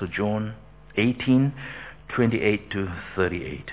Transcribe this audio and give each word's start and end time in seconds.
So 0.00 0.06
John 0.06 0.54
18, 0.96 1.52
28 2.16 2.70
to 2.70 2.88
38. 3.14 3.70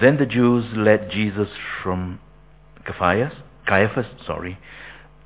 Then 0.00 0.16
the 0.16 0.24
Jews 0.24 0.64
led 0.74 1.10
Jesus 1.10 1.50
from 1.82 2.18
Caiaphas, 2.86 3.36
Caiaphas, 3.66 4.06
sorry, 4.26 4.58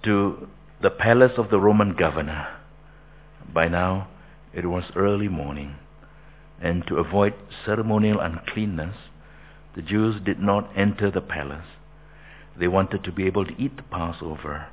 to 0.02 0.48
the 0.82 0.90
palace 0.90 1.32
of 1.38 1.50
the 1.50 1.60
Roman 1.60 1.94
governor. 1.94 2.48
By 3.54 3.68
now 3.68 4.08
it 4.52 4.66
was 4.66 4.84
early 4.96 5.28
morning, 5.28 5.76
and 6.60 6.84
to 6.88 6.96
avoid 6.96 7.34
ceremonial 7.64 8.18
uncleanness, 8.18 8.96
the 9.76 9.82
Jews 9.82 10.20
did 10.24 10.40
not 10.40 10.68
enter 10.76 11.12
the 11.12 11.20
palace. 11.20 11.66
They 12.58 12.66
wanted 12.66 13.04
to 13.04 13.12
be 13.12 13.26
able 13.26 13.44
to 13.44 13.54
eat 13.56 13.76
the 13.76 13.84
Passover. 13.84 14.66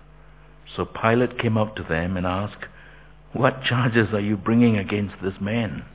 So 0.76 0.86
Pilate 0.86 1.38
came 1.38 1.58
up 1.58 1.76
to 1.76 1.84
them 1.84 2.18
and 2.18 2.26
asked, 2.26 2.66
What 3.34 3.64
charges 3.64 4.14
are 4.14 4.20
you 4.20 4.38
bringing 4.38 4.78
against 4.78 5.16
this 5.22 5.34
man? 5.42 5.86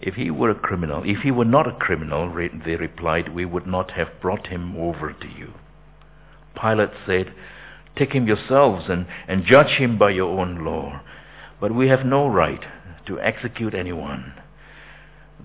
If 0.00 0.14
he 0.14 0.30
were 0.30 0.50
a 0.50 0.54
criminal, 0.54 1.02
if 1.04 1.22
he 1.22 1.30
were 1.30 1.44
not 1.44 1.66
a 1.66 1.72
criminal, 1.72 2.32
they 2.64 2.76
replied, 2.76 3.34
we 3.34 3.44
would 3.44 3.66
not 3.66 3.92
have 3.92 4.20
brought 4.20 4.46
him 4.48 4.76
over 4.76 5.12
to 5.12 5.28
you. 5.28 5.54
Pilate 6.60 6.90
said, 7.06 7.34
Take 7.96 8.12
him 8.12 8.26
yourselves 8.26 8.86
and, 8.88 9.06
and 9.26 9.44
judge 9.44 9.78
him 9.78 9.98
by 9.98 10.10
your 10.10 10.38
own 10.38 10.64
law. 10.64 11.00
But 11.60 11.74
we 11.74 11.88
have 11.88 12.06
no 12.06 12.28
right 12.28 12.64
to 13.06 13.20
execute 13.20 13.74
anyone. 13.74 14.34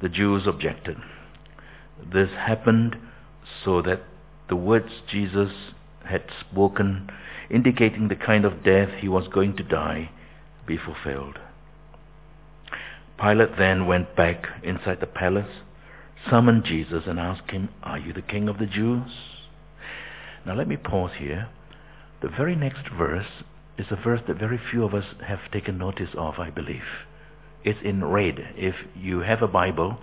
The 0.02 0.10
Jews 0.10 0.48
objected. 0.48 0.98
This 2.13 2.30
happened 2.32 2.98
so 3.63 3.82
that 3.82 4.04
the 4.48 4.55
words 4.55 4.91
Jesus 5.10 5.52
had 6.05 6.24
spoken, 6.40 7.10
indicating 7.49 8.08
the 8.08 8.16
kind 8.16 8.46
of 8.46 8.63
death 8.63 8.90
he 8.99 9.08
was 9.08 9.27
going 9.27 9.55
to 9.58 9.63
die, 9.63 10.12
be 10.66 10.78
fulfilled. 10.78 11.40
Pilate 13.20 13.58
then 13.58 13.88
went 13.88 14.16
back 14.16 14.46
inside 14.64 14.99
the 14.99 15.08
palace, 15.08 15.62
summoned 16.30 16.66
Jesus, 16.66 17.04
and 17.08 17.20
asked 17.20 17.52
him, 17.52 17.70
Are 17.84 17.98
you 17.98 18.12
the 18.13 18.21
king 18.21 18.49
of 18.49 18.58
the 18.58 18.66
Jews? 18.66 19.12
Now 20.46 20.55
let 20.55 20.68
me 20.68 20.77
pause 20.77 21.12
here. 21.18 21.49
The 22.21 22.30
very 22.30 22.55
next 22.55 22.88
verse 22.98 23.43
is 23.77 23.88
a 23.90 23.96
verse 23.96 24.21
that 24.27 24.38
very 24.38 24.60
few 24.71 24.84
of 24.84 24.93
us 24.93 25.05
have 25.26 25.52
taken 25.52 25.77
notice 25.77 26.10
of, 26.18 26.40
I 26.40 26.49
believe. 26.49 26.84
It's 27.63 27.80
in 27.84 28.04
red. 28.04 28.36
If 28.55 28.76
you 28.96 29.21
have 29.21 29.41
a 29.41 29.48
Bible 29.48 29.98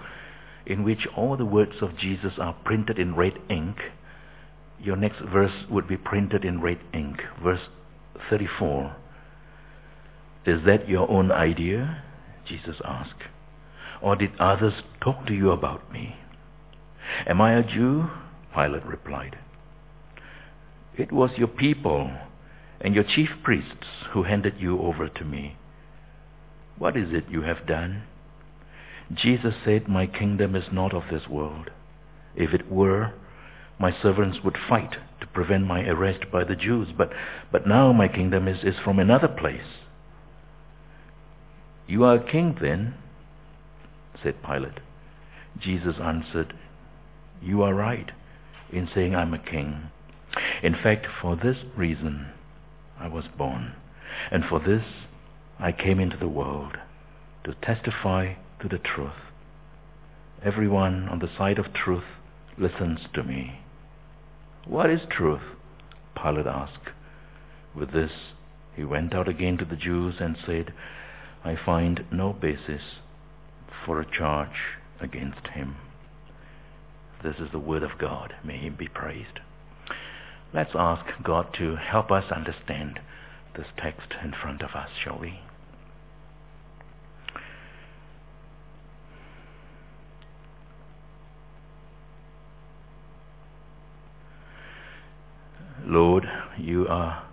in 0.66 0.84
which 0.84 1.06
all 1.16 1.36
the 1.36 1.44
words 1.44 1.76
of 1.80 1.96
Jesus 1.96 2.32
are 2.38 2.56
printed 2.64 2.98
in 2.98 3.14
red 3.14 3.34
ink, 3.48 3.76
your 4.80 4.96
next 4.96 5.20
verse 5.20 5.64
would 5.70 5.86
be 5.86 5.96
printed 5.96 6.44
in 6.44 6.60
red 6.60 6.78
ink. 6.92 7.20
Verse 7.42 7.60
34. 8.30 8.96
Is 10.46 10.64
that 10.66 10.88
your 10.88 11.08
own 11.10 11.30
idea? 11.30 12.02
Jesus 12.46 12.76
asked. 12.84 13.22
Or 14.00 14.16
did 14.16 14.32
others 14.38 14.74
talk 15.00 15.26
to 15.26 15.34
you 15.34 15.50
about 15.50 15.92
me? 15.92 16.16
Am 17.26 17.40
I 17.40 17.54
a 17.54 17.62
Jew? 17.62 18.08
Pilate 18.54 18.84
replied. 18.84 19.38
It 20.96 21.12
was 21.12 21.30
your 21.36 21.48
people 21.48 22.10
and 22.80 22.94
your 22.94 23.04
chief 23.04 23.30
priests 23.42 23.86
who 24.12 24.24
handed 24.24 24.54
you 24.58 24.80
over 24.80 25.08
to 25.08 25.24
me. 25.24 25.56
What 26.78 26.96
is 26.96 27.12
it 27.12 27.30
you 27.30 27.42
have 27.42 27.66
done? 27.66 28.02
Jesus 29.14 29.54
said, 29.64 29.88
My 29.88 30.06
kingdom 30.06 30.56
is 30.56 30.64
not 30.72 30.92
of 30.92 31.04
this 31.10 31.28
world. 31.28 31.70
If 32.34 32.52
it 32.52 32.70
were, 32.70 33.12
my 33.78 33.94
servants 34.02 34.38
would 34.44 34.56
fight 34.68 34.96
to 35.20 35.26
prevent 35.28 35.66
my 35.66 35.82
arrest 35.82 36.30
by 36.32 36.44
the 36.44 36.56
Jews, 36.56 36.88
but, 36.96 37.10
but 37.50 37.66
now 37.66 37.92
my 37.92 38.08
kingdom 38.08 38.48
is, 38.48 38.64
is 38.64 38.74
from 38.82 38.98
another 38.98 39.28
place. 39.28 39.60
You 41.86 42.04
are 42.04 42.16
a 42.16 42.30
king 42.30 42.56
then, 42.60 42.94
said 44.22 44.42
Pilate. 44.42 44.80
Jesus 45.58 45.96
answered, 46.00 46.54
You 47.42 47.62
are 47.62 47.74
right 47.74 48.10
in 48.70 48.88
saying 48.94 49.14
I'm 49.14 49.34
a 49.34 49.38
king. 49.38 49.90
In 50.62 50.74
fact, 50.74 51.06
for 51.20 51.36
this 51.36 51.58
reason 51.76 52.28
I 52.98 53.08
was 53.08 53.24
born, 53.36 53.72
and 54.30 54.44
for 54.44 54.60
this 54.60 54.84
I 55.58 55.72
came 55.72 56.00
into 56.00 56.16
the 56.16 56.28
world, 56.28 56.78
to 57.44 57.54
testify 57.54 58.34
to 58.60 58.68
the 58.68 58.78
truth. 58.78 59.10
Everyone 60.44 61.08
on 61.08 61.18
the 61.18 61.30
side 61.36 61.58
of 61.58 61.72
truth 61.72 62.04
listens 62.56 63.00
to 63.14 63.22
me. 63.22 63.60
What 64.66 64.90
is 64.90 65.00
truth? 65.08 65.42
Pilate 66.16 66.46
asked. 66.46 66.90
With 67.74 67.92
this, 67.92 68.12
he 68.74 68.84
went 68.84 69.14
out 69.14 69.28
again 69.28 69.58
to 69.58 69.64
the 69.64 69.76
Jews 69.76 70.16
and 70.20 70.36
said, 70.46 70.72
I 71.44 71.56
find 71.56 72.04
no 72.12 72.32
basis 72.32 72.82
for 73.84 74.00
a 74.00 74.06
charge 74.06 74.78
against 75.00 75.48
him. 75.48 75.76
This 77.22 77.36
is 77.38 77.50
the 77.50 77.58
word 77.58 77.82
of 77.82 77.98
God. 77.98 78.34
May 78.44 78.58
he 78.58 78.68
be 78.68 78.88
praised. 78.88 79.40
Let's 80.54 80.72
ask 80.74 81.04
God 81.22 81.52
to 81.58 81.76
help 81.76 82.10
us 82.10 82.30
understand 82.30 83.00
this 83.56 83.66
text 83.76 84.14
in 84.22 84.32
front 84.32 84.62
of 84.62 84.70
us, 84.70 84.90
shall 85.02 85.18
we? 85.18 85.40
Lord, 95.84 96.24
you 96.56 96.86
are 96.86 97.24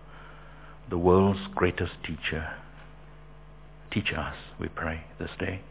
the 0.89 0.97
world's 0.97 1.47
greatest 1.53 1.93
teacher. 2.03 2.55
Teach 3.91 4.13
us, 4.13 4.35
we 4.59 4.67
pray, 4.67 5.01
this 5.17 5.31
day. 5.39 5.61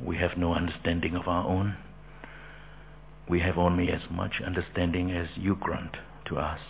We 0.00 0.16
have 0.18 0.36
no 0.36 0.54
understanding 0.54 1.16
of 1.16 1.26
our 1.26 1.46
own. 1.46 1.76
We 3.28 3.40
have 3.40 3.58
only 3.58 3.90
as 3.90 4.02
much 4.10 4.40
understanding 4.44 5.10
as 5.10 5.28
you 5.36 5.56
grant 5.56 5.96
to 6.26 6.36
us. 6.36 6.60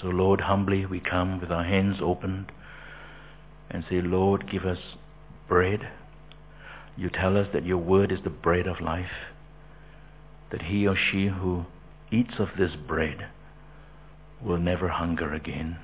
So, 0.00 0.08
Lord, 0.08 0.40
humbly 0.42 0.84
we 0.86 1.00
come 1.00 1.40
with 1.40 1.50
our 1.50 1.64
hands 1.64 1.98
opened 2.02 2.50
and 3.70 3.84
say, 3.88 4.00
Lord, 4.00 4.50
give 4.50 4.64
us 4.64 4.78
bread. 5.48 5.88
You 6.96 7.08
tell 7.08 7.36
us 7.36 7.48
that 7.52 7.64
your 7.64 7.78
word 7.78 8.10
is 8.10 8.20
the 8.24 8.30
bread 8.30 8.66
of 8.66 8.80
life, 8.80 9.10
that 10.50 10.62
he 10.62 10.86
or 10.86 10.96
she 10.96 11.28
who 11.28 11.64
eats 12.10 12.34
of 12.38 12.48
this 12.58 12.72
bread 12.74 13.28
will 14.42 14.58
never 14.58 14.88
hunger 14.88 15.32
again. 15.32 15.78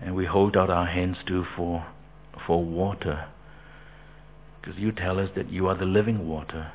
And 0.00 0.14
we 0.14 0.26
hold 0.26 0.56
out 0.56 0.70
our 0.70 0.86
hands 0.86 1.18
too 1.26 1.44
for, 1.56 1.86
for 2.46 2.64
water. 2.64 3.26
Because 4.60 4.78
you 4.78 4.92
tell 4.92 5.18
us 5.18 5.30
that 5.36 5.50
you 5.50 5.66
are 5.66 5.76
the 5.76 5.84
living 5.84 6.28
water. 6.28 6.72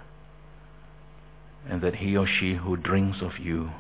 And 1.69 1.81
that 1.81 1.95
he 1.95 2.15
or 2.15 2.27
she 2.27 2.55
who 2.55 2.77
drinks 2.77 3.17
of 3.21 3.39
you 3.39 3.71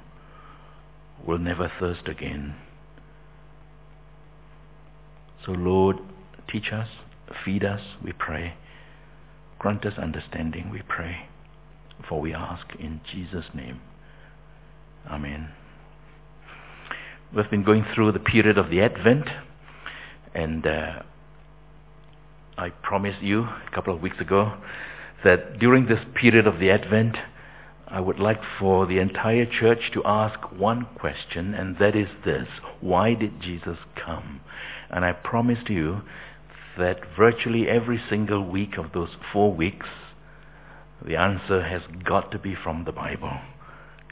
will 1.25 1.37
never 1.37 1.71
thirst 1.79 2.07
again. 2.07 2.55
So 5.45 5.51
Lord, 5.51 5.97
teach 6.51 6.71
us, 6.71 6.87
feed 7.45 7.63
us, 7.63 7.81
we 8.03 8.11
pray. 8.11 8.55
Grant 9.57 9.85
us 9.85 9.97
understanding, 9.97 10.69
we 10.69 10.81
pray. 10.87 11.27
For 12.07 12.21
we 12.21 12.33
ask 12.33 12.65
in 12.79 13.01
Jesus' 13.11 13.45
name. 13.53 13.81
Amen. 15.09 15.49
We've 17.31 17.47
been 17.47 17.63
going 17.63 17.85
through 17.93 18.13
the 18.13 18.19
period 18.19 18.57
of 18.57 18.71
the 18.71 18.81
Advent, 18.81 19.27
and 20.33 20.65
uh, 20.65 21.03
I 22.57 22.69
promised 22.81 23.21
you 23.21 23.41
a 23.43 23.69
couple 23.71 23.93
of 23.93 24.01
weeks 24.01 24.19
ago 24.19 24.53
that 25.23 25.59
during 25.59 25.85
this 25.85 25.99
period 26.15 26.47
of 26.47 26.57
the 26.57 26.71
Advent, 26.71 27.17
I 27.87 27.99
would 27.99 28.17
like 28.17 28.41
for 28.57 28.87
the 28.87 28.97
entire 28.97 29.45
church 29.45 29.91
to 29.93 30.01
ask 30.05 30.39
one 30.51 30.87
question, 30.95 31.53
and 31.53 31.77
that 31.77 31.95
is 31.95 32.07
this 32.25 32.47
Why 32.81 33.13
did 33.13 33.39
Jesus 33.39 33.77
come? 33.95 34.41
And 34.89 35.05
I 35.05 35.11
promised 35.11 35.69
you 35.69 36.01
that 36.79 37.01
virtually 37.15 37.69
every 37.69 38.01
single 38.09 38.43
week 38.43 38.75
of 38.75 38.91
those 38.91 39.11
four 39.31 39.53
weeks, 39.53 39.85
the 41.05 41.15
answer 41.15 41.61
has 41.61 41.83
got 42.03 42.31
to 42.31 42.39
be 42.39 42.55
from 42.55 42.85
the 42.85 42.91
Bible, 42.91 43.37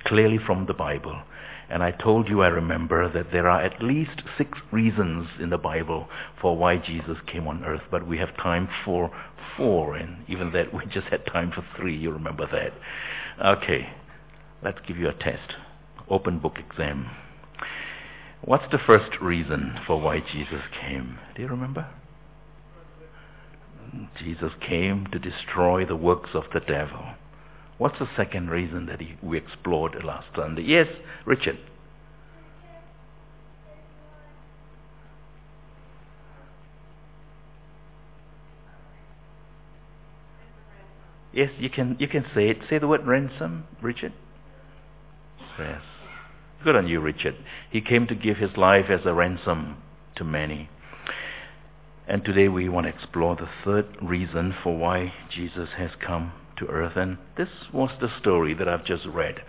clearly 0.06 0.38
from 0.38 0.68
the 0.68 0.76
Bible. 0.76 1.24
And 1.70 1.84
I 1.84 1.92
told 1.92 2.30
you, 2.30 2.42
I 2.42 2.48
remember, 2.48 3.12
that 3.12 3.32
there 3.32 3.50
are 3.50 3.62
at 3.62 3.84
least 3.84 4.22
six 4.38 4.58
reasons 4.72 5.28
in 5.40 5.50
the 5.50 5.58
Bible 5.58 6.08
for 6.42 6.56
why 6.56 6.78
Jesus 6.78 7.18
came 7.26 7.48
on 7.48 7.66
earth, 7.66 7.82
but 7.92 8.08
we 8.08 8.18
have 8.20 8.38
time 8.38 8.70
for 8.86 9.12
four, 9.58 9.96
and 9.96 10.24
even 10.28 10.52
that 10.54 10.74
we 10.74 10.86
just 10.86 11.08
had 11.08 11.26
time 11.26 11.52
for 11.52 11.66
three. 11.76 11.96
You 11.96 12.12
remember 12.12 12.48
that. 12.52 12.74
Okay, 13.46 13.90
let's 14.64 14.80
give 14.88 14.98
you 14.98 15.10
a 15.10 15.14
test. 15.14 15.56
Open 16.10 16.40
book 16.40 16.58
exam. 16.58 17.10
What's 18.42 18.72
the 18.72 18.78
first 18.78 19.20
reason 19.22 19.78
for 19.86 20.00
why 20.00 20.20
Jesus 20.20 20.62
came? 20.80 21.20
Do 21.36 21.42
you 21.42 21.48
remember? 21.50 21.88
Jesus 24.18 24.52
came 24.62 25.08
to 25.12 25.20
destroy 25.20 25.86
the 25.86 25.96
works 25.96 26.30
of 26.34 26.44
the 26.54 26.60
devil. 26.60 27.14
What's 27.78 28.00
the 28.00 28.10
second 28.16 28.50
reason 28.50 28.88
that 28.88 29.02
he, 29.02 29.16
we 29.22 29.38
explored 29.38 29.96
last 30.04 30.28
Sunday? 30.36 30.64
Yes, 30.64 30.88
Richard. 31.26 31.58
Yes, 41.32 41.52
you 41.60 41.70
can 41.70 41.98
you 42.00 42.08
can 42.08 42.26
say 42.34 42.50
it. 42.50 42.58
Say 42.68 42.80
the 42.80 42.88
word 42.88 43.06
ransom, 43.06 43.66
Richard. 43.80 44.14
Yes. 45.60 45.82
Good 46.64 46.76
on 46.76 46.88
you, 46.88 47.00
Richard. 47.00 47.36
He 47.70 47.80
came 47.80 48.08
to 48.08 48.16
give 48.16 48.38
his 48.38 48.58
life 48.58 48.90
as 48.90 49.02
a 49.06 49.14
ransom 49.14 49.78
to 50.16 50.24
many. 50.24 50.68
And 52.08 52.26
today 52.26 52.48
we 52.48 52.70
want 52.70 52.88
to 52.88 52.90
explore 52.90 53.36
the 53.36 53.50
third 53.64 53.86
reason 54.02 54.56
for 54.64 54.76
why 54.76 55.14
Jesus 55.30 55.70
has 55.78 55.92
come 56.04 56.32
to 56.58 56.68
earth. 56.68 56.96
And 56.96 57.18
this 57.38 57.50
was 57.74 57.92
the 58.00 58.10
story 58.20 58.54
that 58.54 58.68
I've 58.68 58.86
just 58.86 59.06
read. 59.06 59.42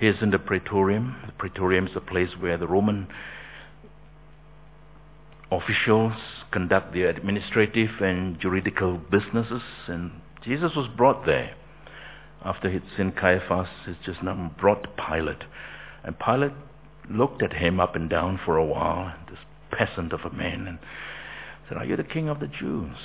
He's 0.00 0.14
in 0.20 0.30
the 0.30 0.38
Praetorium. 0.38 1.16
The 1.26 1.32
Praetorium 1.32 1.86
is 1.88 1.96
a 1.96 2.00
place 2.00 2.30
where 2.38 2.56
the 2.56 2.66
Roman 2.66 3.08
officials 5.50 6.12
conduct 6.50 6.92
their 6.92 7.08
administrative 7.08 7.90
and 8.00 8.38
juridical 8.40 8.98
businesses. 9.10 9.62
And 9.86 10.12
Jesus 10.44 10.72
was 10.76 10.88
brought 10.96 11.26
there. 11.26 11.54
After 12.44 12.70
he'd 12.70 12.82
seen 12.96 13.12
Caiaphas, 13.12 13.68
he's 13.84 13.96
just 14.04 14.22
now 14.22 14.52
brought 14.60 14.84
to 14.84 14.88
Pilate. 14.90 15.42
And 16.04 16.16
Pilate 16.18 16.52
looked 17.10 17.42
at 17.42 17.54
him 17.54 17.80
up 17.80 17.96
and 17.96 18.08
down 18.08 18.38
for 18.44 18.56
a 18.56 18.64
while, 18.64 19.12
this 19.28 19.38
peasant 19.70 20.12
of 20.12 20.20
a 20.20 20.30
man, 20.30 20.66
and 20.66 20.78
said, 21.68 21.78
Are 21.78 21.84
you 21.84 21.96
the 21.96 22.04
king 22.04 22.28
of 22.28 22.38
the 22.38 22.46
Jews? 22.46 22.96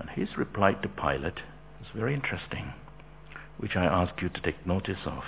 And 0.00 0.10
his 0.10 0.36
reply 0.36 0.72
to 0.72 0.88
Pilate 0.88 1.38
is 1.38 1.53
very 1.94 2.14
interesting, 2.14 2.72
which 3.58 3.76
I 3.76 3.84
ask 3.84 4.20
you 4.20 4.28
to 4.28 4.40
take 4.40 4.66
notice 4.66 4.98
of. 5.06 5.22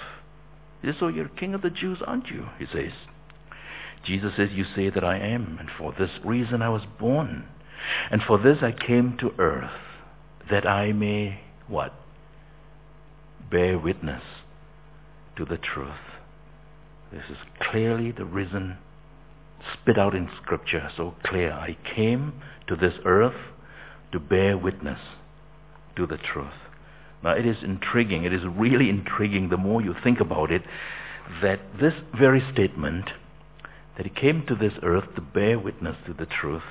So 0.99 1.09
you're 1.09 1.29
king 1.29 1.55
of 1.55 1.63
the 1.63 1.71
Jews, 1.71 1.99
aren't 2.07 2.29
you? 2.29 2.47
He 2.59 2.67
says. 2.67 2.93
Jesus 4.05 4.33
says, 4.37 4.51
You 4.53 4.65
say 4.75 4.91
that 4.91 5.05
I 5.05 5.19
am, 5.19 5.57
and 5.59 5.69
for 5.77 5.93
this 5.99 6.11
reason 6.25 6.63
I 6.63 6.69
was 6.69 6.83
born. 6.99 7.47
And 8.11 8.23
for 8.23 8.39
this 8.39 8.59
I 8.63 8.73
came 8.73 9.17
to 9.19 9.33
earth, 9.39 9.71
that 10.51 10.67
I 10.67 10.93
may, 10.93 11.41
what? 11.67 11.93
Bear 13.51 13.79
witness 13.79 14.23
to 15.37 15.45
the 15.45 15.59
truth. 15.59 15.91
This 17.13 17.25
is 17.31 17.37
clearly 17.61 18.13
the 18.13 18.25
reason 18.25 18.79
spit 19.73 19.99
out 19.99 20.15
in 20.15 20.29
Scripture, 20.43 20.91
so 20.97 21.15
clear. 21.25 21.53
I 21.53 21.77
came 21.95 22.41
to 22.69 22.77
this 22.77 22.95
earth 23.05 23.37
to 24.13 24.21
bear 24.21 24.57
witness 24.57 25.01
to 25.97 26.07
the 26.07 26.19
truth. 26.19 26.53
Now, 27.23 27.31
it 27.31 27.47
is 27.47 27.57
intriguing, 27.63 28.25
it 28.25 28.33
is 28.33 28.43
really 28.45 28.89
intriguing 28.97 29.49
the 29.49 29.57
more 29.57 29.83
you 29.83 29.95
think 30.03 30.21
about 30.21 30.51
it, 30.51 30.63
that 31.43 31.61
this 31.81 31.95
very 32.17 32.43
statement, 32.53 33.11
that 33.97 34.07
he 34.07 34.11
came 34.11 34.47
to 34.47 34.55
this 34.55 34.75
earth 34.83 35.15
to 35.15 35.21
bear 35.21 35.59
witness 35.59 35.97
to 36.07 36.13
the 36.13 36.27
truth, 36.27 36.63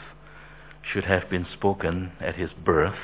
should 0.82 1.06
have 1.06 1.30
been 1.30 1.46
spoken 1.52 2.12
at 2.20 2.36
his 2.36 2.52
birth, 2.64 2.98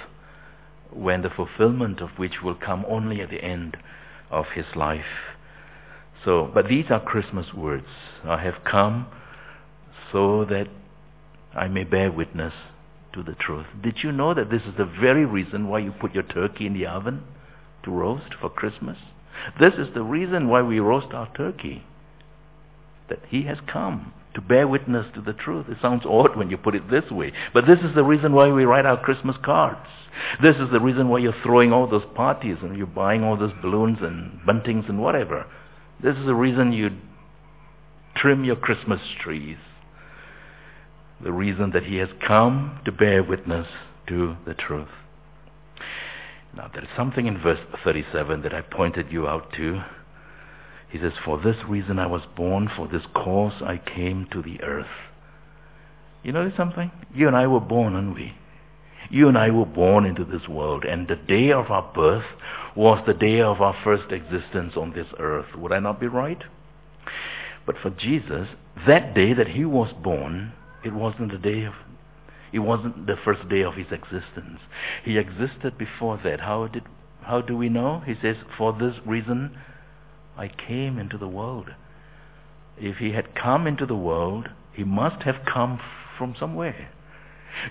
when 0.92 1.22
the 1.22 1.30
fulfillment 1.30 2.02
of 2.02 2.10
which 2.18 2.42
will 2.44 2.56
come 2.56 2.86
only 2.88 3.22
at 3.22 3.30
the 3.30 3.44
end 3.44 3.78
of 4.30 4.46
his 4.54 4.66
life. 4.76 5.36
So, 6.24 6.50
but 6.54 6.68
these 6.68 6.86
are 6.90 7.00
Christmas 7.00 7.54
words. 7.54 7.88
I 8.24 8.42
have 8.44 8.64
come 8.64 9.08
so 10.12 10.46
that 10.46 10.68
I 11.56 11.68
may 11.68 11.84
bear 11.84 12.12
witness 12.12 12.54
to 13.14 13.24
the 13.24 13.34
truth. 13.34 13.66
Did 13.84 13.98
you 14.04 14.12
know 14.12 14.34
that 14.34 14.50
this 14.50 14.62
is 14.64 14.76
the 14.78 14.86
very 14.86 15.26
reason 15.26 15.68
why 15.68 15.80
you 15.80 15.92
put 15.92 16.14
your 16.14 16.24
turkey 16.24 16.66
in 16.66 16.74
the 16.74 16.86
oven 16.86 17.24
to 17.84 17.92
roast 17.92 18.34
for 18.40 18.50
Christmas? 18.50 18.98
This 19.60 19.74
is 19.74 19.94
the 19.94 20.04
reason 20.04 20.48
why 20.48 20.62
we 20.62 20.80
roast 20.80 21.14
our 21.14 21.32
turkey. 21.36 21.84
That 23.10 23.20
he 23.28 23.44
has 23.44 23.58
come 23.68 24.14
to 24.34 24.42
bear 24.42 24.68
witness 24.68 25.06
to 25.16 25.22
the 25.22 25.34
truth. 25.34 25.68
It 25.70 25.78
sounds 25.82 26.06
odd 26.06 26.38
when 26.38 26.50
you 26.50 26.58
put 26.58 26.76
it 26.76 26.90
this 26.90 27.10
way, 27.12 27.34
but 27.54 27.66
this 27.68 27.80
is 27.80 27.94
the 27.96 28.04
reason 28.04 28.34
why 28.34 28.52
we 28.52 28.66
write 28.66 28.86
our 28.86 29.02
Christmas 29.02 29.36
cards. 29.44 29.88
This 30.42 30.56
is 30.58 30.70
the 30.72 30.80
reason 30.80 31.10
why 31.10 31.20
you're 31.20 31.36
throwing 31.44 31.74
all 31.74 31.88
those 31.88 32.06
parties 32.16 32.58
and 32.62 32.78
you're 32.78 32.88
buying 32.88 33.24
all 33.24 33.38
those 33.38 33.54
balloons 33.62 34.00
and 34.02 34.40
buntings 34.48 34.88
and 34.90 35.02
whatever. 35.02 35.46
This 36.02 36.16
is 36.18 36.26
the 36.26 36.36
reason 36.36 36.74
you 36.74 36.92
trim 38.16 38.44
your 38.44 38.56
Christmas 38.56 39.02
trees. 39.22 39.58
The 41.24 41.32
reason 41.32 41.72
that 41.72 41.84
he 41.84 41.98
has 41.98 42.10
come 42.26 42.80
to 42.86 42.92
bear 42.92 43.24
witness 43.24 43.68
to 44.08 44.36
the 44.46 44.54
truth. 44.54 44.90
Now, 46.56 46.70
there 46.74 46.84
is 46.84 46.90
something 46.98 47.28
in 47.28 47.38
verse 47.38 47.60
37 47.84 48.42
that 48.42 48.54
I 48.54 48.62
pointed 48.62 49.12
you 49.12 49.28
out 49.28 49.54
to. 49.54 49.84
He 50.90 51.00
says, 51.00 51.14
For 51.24 51.40
this 51.40 51.56
reason 51.68 52.00
I 52.00 52.08
was 52.08 52.24
born, 52.36 52.70
for 52.76 52.88
this 52.88 53.04
cause 53.14 53.54
I 53.62 53.78
came 53.78 54.28
to 54.32 54.42
the 54.42 54.62
earth. 54.62 54.88
You 56.24 56.34
notice 56.34 56.58
something? 56.58 56.92
You 57.14 57.28
and 57.28 57.36
I 57.36 57.48
were 57.48 57.62
born, 57.62 57.96
aren't 57.96 58.16
we? 58.16 58.34
You 59.10 59.28
and 59.28 59.38
I 59.38 59.50
were 59.50 59.66
born 59.66 60.06
into 60.06 60.26
this 60.26 60.48
world, 60.48 60.86
and 60.86 61.08
the 61.08 61.16
day 61.16 61.52
of 61.52 61.72
our 61.72 61.92
birth 61.94 62.26
was 62.76 63.04
the 63.06 63.14
day 63.14 63.42
of 63.42 63.62
our 63.62 63.76
first 63.84 64.12
existence 64.12 64.74
on 64.76 64.94
this 64.94 65.08
earth. 65.20 65.56
Would 65.56 65.72
I 65.72 65.80
not 65.80 66.00
be 66.00 66.08
right? 66.08 66.42
But 67.66 67.78
for 67.82 67.90
Jesus, 67.90 68.48
that 68.88 69.14
day 69.14 69.34
that 69.34 69.50
he 69.50 69.66
was 69.66 69.94
born, 70.04 70.54
it 70.84 70.94
wasn't 70.94 71.32
the 71.32 71.38
day 71.38 71.64
of 71.64 71.74
it 72.54 72.60
wasn't 72.60 73.08
the 73.08 73.16
first 73.24 73.48
day 73.48 73.64
of 73.64 73.76
his 73.76 73.88
existence. 73.92 74.60
He 75.06 75.18
existed 75.18 75.78
before 75.78 76.20
that. 76.24 76.42
How 76.42 76.68
did 76.68 76.84
how 77.22 77.42
do 77.42 77.56
we 77.56 77.70
know? 77.70 78.02
He 78.06 78.16
says, 78.22 78.36
For 78.58 78.74
this 78.74 78.96
reason 79.06 79.58
I 80.38 80.48
came 80.50 80.98
into 80.98 81.18
the 81.18 81.28
world. 81.28 81.70
If 82.78 82.98
he 82.98 83.12
had 83.12 83.36
come 83.36 83.68
into 83.68 83.86
the 83.86 83.96
world, 83.96 84.50
he 84.74 84.84
must 84.84 85.24
have 85.24 85.46
come 85.46 85.80
from 86.18 86.36
somewhere. 86.40 86.90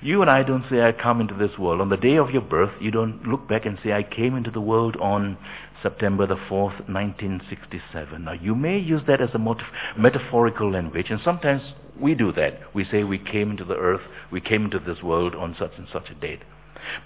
You 0.03 0.21
and 0.21 0.31
I 0.31 0.43
don't 0.43 0.65
say, 0.71 0.83
I 0.83 0.93
come 0.93 1.21
into 1.21 1.35
this 1.35 1.59
world. 1.59 1.81
On 1.81 1.89
the 1.89 1.97
day 1.97 2.17
of 2.17 2.31
your 2.31 2.43
birth, 2.43 2.73
you 2.81 2.91
don't 2.91 3.27
look 3.27 3.49
back 3.49 3.65
and 3.65 3.79
say, 3.83 3.93
I 3.93 4.03
came 4.03 4.37
into 4.37 4.51
the 4.51 4.61
world 4.61 4.97
on 4.97 5.39
September 5.83 6.27
the 6.27 6.37
4th, 6.37 6.89
1967. 6.89 8.25
Now, 8.25 8.33
you 8.33 8.55
may 8.55 8.79
use 8.79 9.03
that 9.07 9.21
as 9.21 9.31
a 9.35 9.57
metaphorical 9.99 10.71
language, 10.71 11.11
and 11.11 11.21
sometimes 11.25 11.63
we 11.99 12.15
do 12.15 12.33
that. 12.33 12.61
We 12.75 12.85
say 12.85 13.03
we 13.03 13.19
came 13.19 13.51
into 13.51 13.65
the 13.65 13.77
earth, 13.77 14.03
we 14.31 14.41
came 14.41 14.67
into 14.67 14.79
this 14.79 15.03
world 15.03 15.35
on 15.35 15.57
such 15.59 15.73
and 15.79 15.87
such 15.93 16.11
a 16.11 16.15
date. 16.15 16.41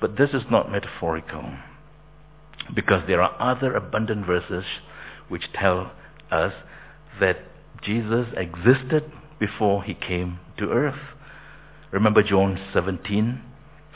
But 0.00 0.16
this 0.16 0.30
is 0.30 0.42
not 0.50 0.70
metaphorical, 0.70 1.44
because 2.74 3.06
there 3.06 3.22
are 3.22 3.36
other 3.40 3.74
abundant 3.74 4.26
verses 4.26 4.64
which 5.28 5.52
tell 5.52 5.92
us 6.30 6.52
that 7.20 7.38
Jesus 7.82 8.26
existed 8.36 9.10
before 9.38 9.84
he 9.84 9.94
came 9.94 10.38
to 10.58 10.70
earth. 10.70 10.98
Remember 11.92 12.22
John 12.22 12.58
17? 12.72 13.40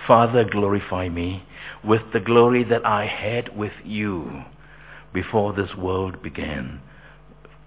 Father, 0.07 0.45
glorify 0.45 1.09
me 1.09 1.45
with 1.85 2.03
the 2.13 2.21
glory 2.21 2.63
that 2.65 2.87
I 2.87 3.07
had 3.07 3.57
with 3.57 3.73
you 3.85 4.45
before 5.13 5.53
this 5.53 5.75
world 5.77 6.23
began. 6.23 6.81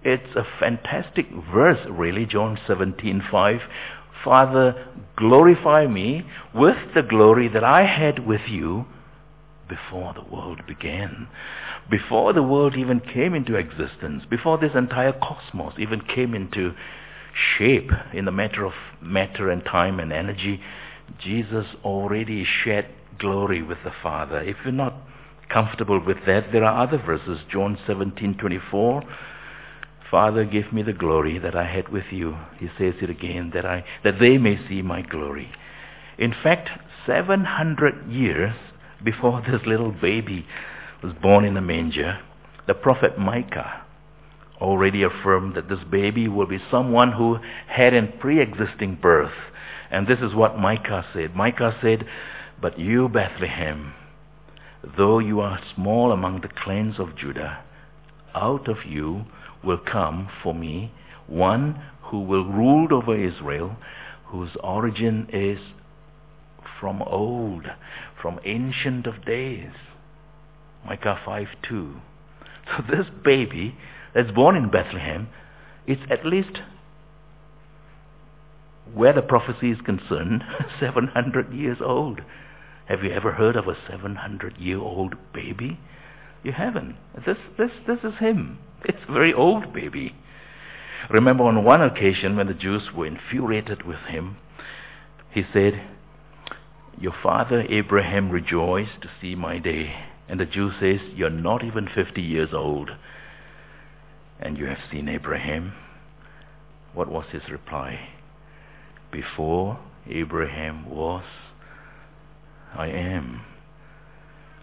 It's 0.04 0.34
a 0.34 0.46
fantastic 0.58 1.30
verse, 1.30 1.78
really, 1.88 2.26
John 2.26 2.58
17:5. 2.66 3.62
Father, 4.24 4.86
glorify 5.16 5.86
me 5.86 6.24
with 6.54 6.94
the 6.94 7.02
glory 7.02 7.48
that 7.48 7.64
I 7.64 7.84
had 7.84 8.26
with 8.26 8.48
you 8.48 8.86
before 9.68 10.12
the 10.12 10.22
world 10.22 10.66
began. 10.66 11.28
Before 11.88 12.32
the 12.32 12.42
world 12.42 12.76
even 12.76 13.00
came 13.00 13.34
into 13.34 13.56
existence, 13.56 14.24
before 14.28 14.58
this 14.58 14.74
entire 14.74 15.12
cosmos 15.12 15.74
even 15.78 16.00
came 16.00 16.34
into 16.34 16.74
shape 17.32 17.90
in 18.12 18.24
the 18.24 18.32
matter 18.32 18.64
of 18.64 18.74
matter 19.00 19.50
and 19.50 19.64
time 19.64 19.98
and 19.98 20.12
energy, 20.12 20.60
Jesus 21.18 21.66
already 21.84 22.44
shared 22.44 22.86
glory 23.18 23.62
with 23.62 23.78
the 23.84 23.92
Father. 24.02 24.40
If 24.40 24.56
you're 24.64 24.72
not 24.72 24.94
comfortable 25.52 26.00
with 26.00 26.18
that, 26.26 26.52
there 26.52 26.64
are 26.64 26.82
other 26.82 26.98
verses. 26.98 27.38
John 27.50 27.78
17:24. 27.86 29.02
Father, 30.10 30.44
give 30.44 30.72
me 30.72 30.82
the 30.82 30.92
glory 30.92 31.38
that 31.38 31.56
I 31.56 31.64
had 31.64 31.88
with 31.88 32.12
you. 32.12 32.36
He 32.58 32.68
says 32.78 32.94
it 33.00 33.10
again, 33.10 33.50
that 33.54 33.64
I 33.64 33.84
that 34.04 34.18
they 34.18 34.38
may 34.38 34.58
see 34.68 34.82
my 34.82 35.02
glory. 35.02 35.50
In 36.18 36.32
fact, 36.42 36.68
700 37.06 38.10
years 38.10 38.54
before 39.02 39.42
this 39.50 39.66
little 39.66 39.92
baby 39.92 40.46
was 41.02 41.12
born 41.14 41.44
in 41.44 41.54
the 41.54 41.60
manger, 41.60 42.18
the 42.66 42.74
prophet 42.74 43.18
Micah 43.18 43.82
already 44.60 45.02
affirmed 45.02 45.56
that 45.56 45.68
this 45.68 45.82
baby 45.90 46.28
will 46.28 46.46
be 46.46 46.62
someone 46.70 47.12
who 47.12 47.38
had 47.66 47.92
a 47.92 48.06
pre-existing 48.06 48.94
birth. 48.94 49.32
And 49.90 50.06
this 50.06 50.20
is 50.20 50.34
what 50.34 50.58
Micah 50.58 51.04
said. 51.12 51.34
Micah 51.34 51.76
said, 51.82 52.06
But 52.60 52.78
you, 52.78 53.08
Bethlehem, 53.08 53.92
though 54.96 55.18
you 55.18 55.40
are 55.40 55.60
small 55.74 56.12
among 56.12 56.40
the 56.40 56.48
clans 56.48 56.98
of 56.98 57.16
Judah, 57.16 57.64
out 58.34 58.68
of 58.68 58.78
you 58.88 59.24
will 59.64 59.78
come 59.78 60.28
for 60.42 60.54
me 60.54 60.92
one 61.26 61.80
who 62.02 62.20
will 62.20 62.44
rule 62.44 62.92
over 62.92 63.16
Israel, 63.16 63.76
whose 64.26 64.50
origin 64.62 65.28
is 65.32 65.58
from 66.80 67.00
old, 67.02 67.64
from 68.20 68.40
ancient 68.44 69.06
of 69.06 69.24
days. 69.24 69.70
Micah 70.84 71.20
5 71.24 71.46
2. 71.68 71.94
So 72.66 72.82
this 72.90 73.06
baby 73.24 73.76
that's 74.14 74.30
born 74.32 74.56
in 74.56 74.70
Bethlehem 74.70 75.28
is 75.86 75.98
at 76.10 76.26
least, 76.26 76.58
where 78.92 79.12
the 79.12 79.22
prophecy 79.22 79.70
is 79.70 79.80
concerned, 79.84 80.42
700 80.80 81.52
years 81.52 81.78
old. 81.80 82.20
Have 82.92 83.02
you 83.02 83.10
ever 83.10 83.32
heard 83.32 83.56
of 83.56 83.68
a 83.68 83.76
700 83.88 84.58
year 84.58 84.76
old 84.76 85.14
baby? 85.32 85.80
You 86.42 86.52
haven't. 86.52 86.96
This, 87.24 87.38
this, 87.56 87.70
this 87.86 88.00
is 88.04 88.18
him. 88.18 88.58
It's 88.84 89.08
a 89.08 89.12
very 89.12 89.32
old 89.32 89.72
baby. 89.72 90.14
Remember 91.08 91.44
on 91.44 91.64
one 91.64 91.80
occasion 91.80 92.36
when 92.36 92.48
the 92.48 92.52
Jews 92.52 92.82
were 92.94 93.06
infuriated 93.06 93.84
with 93.84 94.00
him, 94.10 94.36
he 95.30 95.42
said, 95.54 95.82
Your 97.00 97.14
father 97.22 97.62
Abraham 97.62 98.28
rejoiced 98.28 99.00
to 99.00 99.10
see 99.22 99.34
my 99.36 99.56
day. 99.56 99.94
And 100.28 100.38
the 100.38 100.44
Jew 100.44 100.70
says, 100.78 101.00
You're 101.14 101.30
not 101.30 101.64
even 101.64 101.88
50 101.88 102.20
years 102.20 102.50
old. 102.52 102.90
And 104.38 104.58
you 104.58 104.66
have 104.66 104.90
seen 104.90 105.08
Abraham. 105.08 105.72
What 106.92 107.08
was 107.08 107.24
his 107.32 107.48
reply? 107.50 108.10
Before 109.10 109.78
Abraham 110.06 110.90
was, 110.90 111.24
I 112.76 112.88
am. 112.88 113.42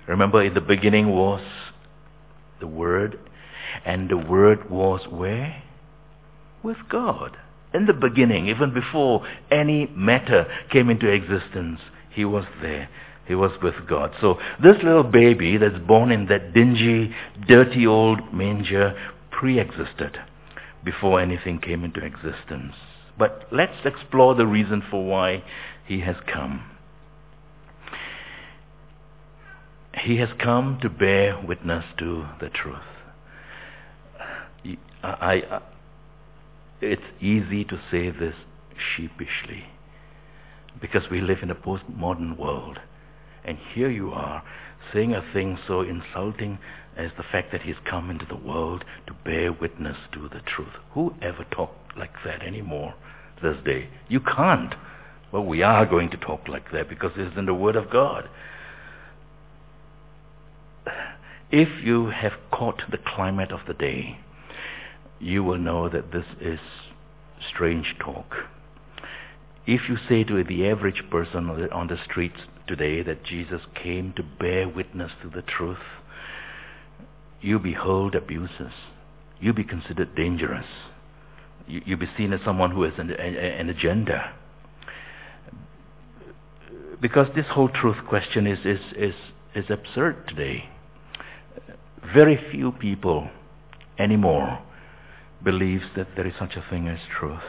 Remember, 0.08 0.44
in 0.44 0.54
the 0.54 0.62
beginning 0.62 1.10
was 1.10 1.42
the 2.60 2.68
Word, 2.68 3.20
and 3.86 4.10
the 4.10 4.18
Word 4.18 4.70
was 4.70 5.02
where? 5.10 5.64
With 6.64 6.78
God. 6.90 7.38
In 7.74 7.86
the 7.86 7.94
beginning, 7.94 8.48
even 8.48 8.74
before 8.74 9.26
any 9.52 9.88
matter 9.96 10.48
came 10.72 10.90
into 10.90 11.08
existence, 11.08 11.80
He 12.10 12.26
was 12.26 12.46
there. 12.62 12.90
He 13.28 13.36
was 13.36 13.52
with 13.62 13.76
God. 13.88 14.12
So 14.20 14.40
this 14.62 14.78
little 14.84 15.04
baby 15.04 15.58
that's 15.58 15.78
born 15.78 16.12
in 16.12 16.26
that 16.28 16.52
dingy, 16.54 17.14
dirty 17.48 17.86
old 17.86 18.34
manger 18.34 19.00
pre-existed 19.30 20.18
before 20.84 21.22
anything 21.22 21.60
came 21.60 21.84
into 21.84 22.04
existence. 22.04 22.74
But 23.20 23.48
let's 23.52 23.86
explore 23.86 24.34
the 24.34 24.48
reason 24.48 24.82
for 24.90 25.06
why 25.06 25.44
he 25.86 26.00
has 26.00 26.16
come. 26.26 26.69
He 30.04 30.18
has 30.18 30.30
come 30.40 30.80
to 30.82 30.90
bear 30.90 31.40
witness 31.46 31.84
to 31.98 32.26
the 32.40 32.50
truth. 32.50 32.78
I, 35.04 35.44
I, 35.52 35.62
it's 36.82 37.02
easy 37.22 37.64
to 37.66 37.80
say 37.92 38.10
this 38.10 38.36
sheepishly 38.96 39.66
because 40.82 41.10
we 41.10 41.22
live 41.22 41.40
in 41.42 41.50
a 41.50 41.56
postmodern 41.56 42.38
world. 42.38 42.80
And 43.44 43.58
here 43.74 43.90
you 43.90 44.12
are 44.12 44.44
saying 44.94 45.14
a 45.14 45.34
thing 45.34 45.58
so 45.68 45.82
insulting 45.82 46.60
as 46.96 47.12
the 47.18 47.24
fact 47.24 47.52
that 47.52 47.62
he's 47.62 47.76
come 47.90 48.10
into 48.10 48.26
the 48.26 48.36
world 48.36 48.84
to 49.08 49.14
bear 49.26 49.52
witness 49.52 49.98
to 50.14 50.30
the 50.30 50.42
truth. 50.42 50.74
Who 50.94 51.14
ever 51.22 51.46
talked 51.52 51.98
like 51.98 52.14
that 52.26 52.42
anymore 52.42 52.94
this 53.42 53.58
day? 53.66 53.90
You 54.08 54.20
can't. 54.20 54.76
Well, 55.32 55.46
we 55.46 55.62
are 55.62 55.86
going 55.86 56.10
to 56.12 56.18
talk 56.18 56.48
like 56.48 56.72
that 56.72 56.90
because 56.90 57.12
it's 57.16 57.38
in 57.38 57.46
the 57.46 57.54
Word 57.54 57.76
of 57.76 57.90
God. 57.90 58.30
If 61.52 61.84
you 61.84 62.08
have 62.08 62.34
caught 62.52 62.84
the 62.92 62.98
climate 62.98 63.52
of 63.52 63.62
the 63.68 63.74
day, 63.74 64.20
you 65.20 65.44
will 65.44 65.58
know 65.58 65.90
that 65.90 66.12
this 66.12 66.26
is 66.40 66.60
strange 67.48 67.96
talk. 68.00 68.36
If 69.66 69.90
you 69.90 69.98
say 70.08 70.24
to 70.24 70.44
the 70.44 70.68
average 70.68 71.04
person 71.10 71.50
on 71.50 71.88
the 71.88 71.98
streets 72.04 72.40
today 72.68 73.02
that 73.04 73.24
Jesus 73.24 73.62
came 73.76 74.14
to 74.14 74.24
bear 74.24 74.68
witness 74.68 75.12
to 75.22 75.30
the 75.30 75.42
truth, 75.42 75.78
you 77.42 77.60
behold 77.60 78.16
abuses. 78.16 78.74
You 79.40 79.54
be 79.54 79.64
considered 79.64 80.16
dangerous. 80.16 80.66
You, 81.68 81.82
you 81.86 81.98
be 81.98 82.10
seen 82.18 82.34
as 82.34 82.42
someone 82.44 82.72
who 82.72 82.84
has 82.84 82.94
an, 82.98 83.12
an 83.12 83.70
agenda. 83.70 84.34
Because 87.02 87.28
this 87.36 87.46
whole 87.48 87.70
truth 87.70 87.98
question 88.08 88.46
is, 88.46 88.60
is, 88.66 88.82
is, 88.96 89.16
is 89.56 89.66
absurd 89.70 90.28
today. 90.28 90.70
Very 92.14 92.40
few 92.52 92.72
people 92.72 93.30
anymore 93.98 94.62
believes 95.44 95.86
that 95.96 96.08
there 96.16 96.28
is 96.28 96.34
such 96.40 96.56
a 96.56 96.66
thing 96.70 96.88
as 96.88 97.00
truth. 97.20 97.44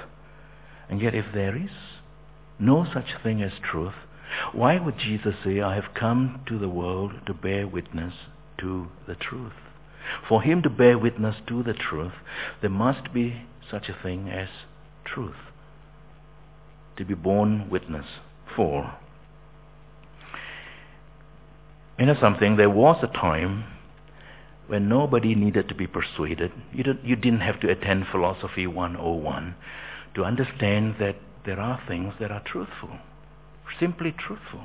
And 0.89 1.01
yet 1.01 1.15
if 1.15 1.27
there 1.33 1.57
is 1.57 1.71
no 2.59 2.87
such 2.93 3.23
thing 3.23 3.43
as 3.43 3.53
truth, 3.63 3.95
why 4.53 4.79
would 4.79 4.99
Jesus 4.99 5.35
say, 5.45 5.61
I 5.61 5.75
have 5.75 5.95
come 5.95 6.43
to 6.47 6.59
the 6.59 6.69
world 6.69 7.13
to 7.27 7.35
bear 7.35 7.67
witness 7.67 8.15
to 8.59 8.89
the 9.07 9.15
truth? 9.15 9.53
For 10.29 10.43
him 10.43 10.63
to 10.63 10.71
bear 10.71 10.99
witness 10.99 11.37
to 11.49 11.63
the 11.63 11.73
truth, 11.75 12.13
there 12.61 12.71
must 12.71 13.13
be 13.13 13.43
such 13.71 13.89
a 13.89 14.03
thing 14.03 14.29
as 14.29 14.49
truth. 15.05 15.37
To 16.97 17.05
be 17.05 17.15
borne 17.15 17.71
witness 17.71 18.07
for. 18.57 18.95
You 21.99 22.07
know 22.07 22.17
something, 22.21 22.57
there 22.57 22.71
was 22.71 23.03
a 23.03 23.07
time 23.07 23.65
when 24.71 24.89
nobody 24.89 25.35
needed 25.35 25.69
to 25.69 25.75
be 25.75 25.89
persuaded. 25.89 26.53
You, 26.73 26.85
didn't, 26.85 27.05
you 27.05 27.17
didn't 27.17 27.41
have 27.41 27.59
to 27.59 27.71
attend 27.71 28.07
Philosophy 28.13 28.69
101 28.69 29.57
to 30.15 30.25
understand 30.25 30.95
that 31.01 31.17
there 31.45 31.59
are 31.59 31.83
things 31.89 32.15
that 32.21 32.31
are 32.31 32.43
truthful, 32.47 32.91
simply 33.81 34.13
truthful, 34.13 34.63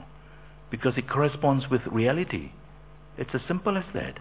because 0.69 0.93
it 0.95 1.09
corresponds 1.09 1.71
with 1.71 1.81
reality. 1.87 2.51
It's 3.17 3.31
as 3.33 3.41
simple 3.47 3.79
as 3.79 3.85
that. 3.95 4.19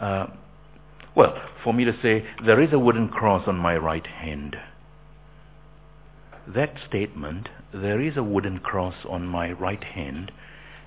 Uh, 0.00 0.26
well, 1.14 1.34
for 1.62 1.74
me 1.74 1.84
to 1.84 1.92
say, 2.00 2.24
there 2.42 2.62
is 2.62 2.72
a 2.72 2.78
wooden 2.78 3.10
cross 3.10 3.46
on 3.46 3.56
my 3.56 3.76
right 3.76 4.06
hand. 4.06 4.56
That 6.48 6.76
statement, 6.88 7.50
there 7.74 8.00
is 8.00 8.16
a 8.16 8.22
wooden 8.22 8.58
cross 8.58 8.94
on 9.06 9.26
my 9.26 9.52
right 9.52 9.84
hand, 9.84 10.32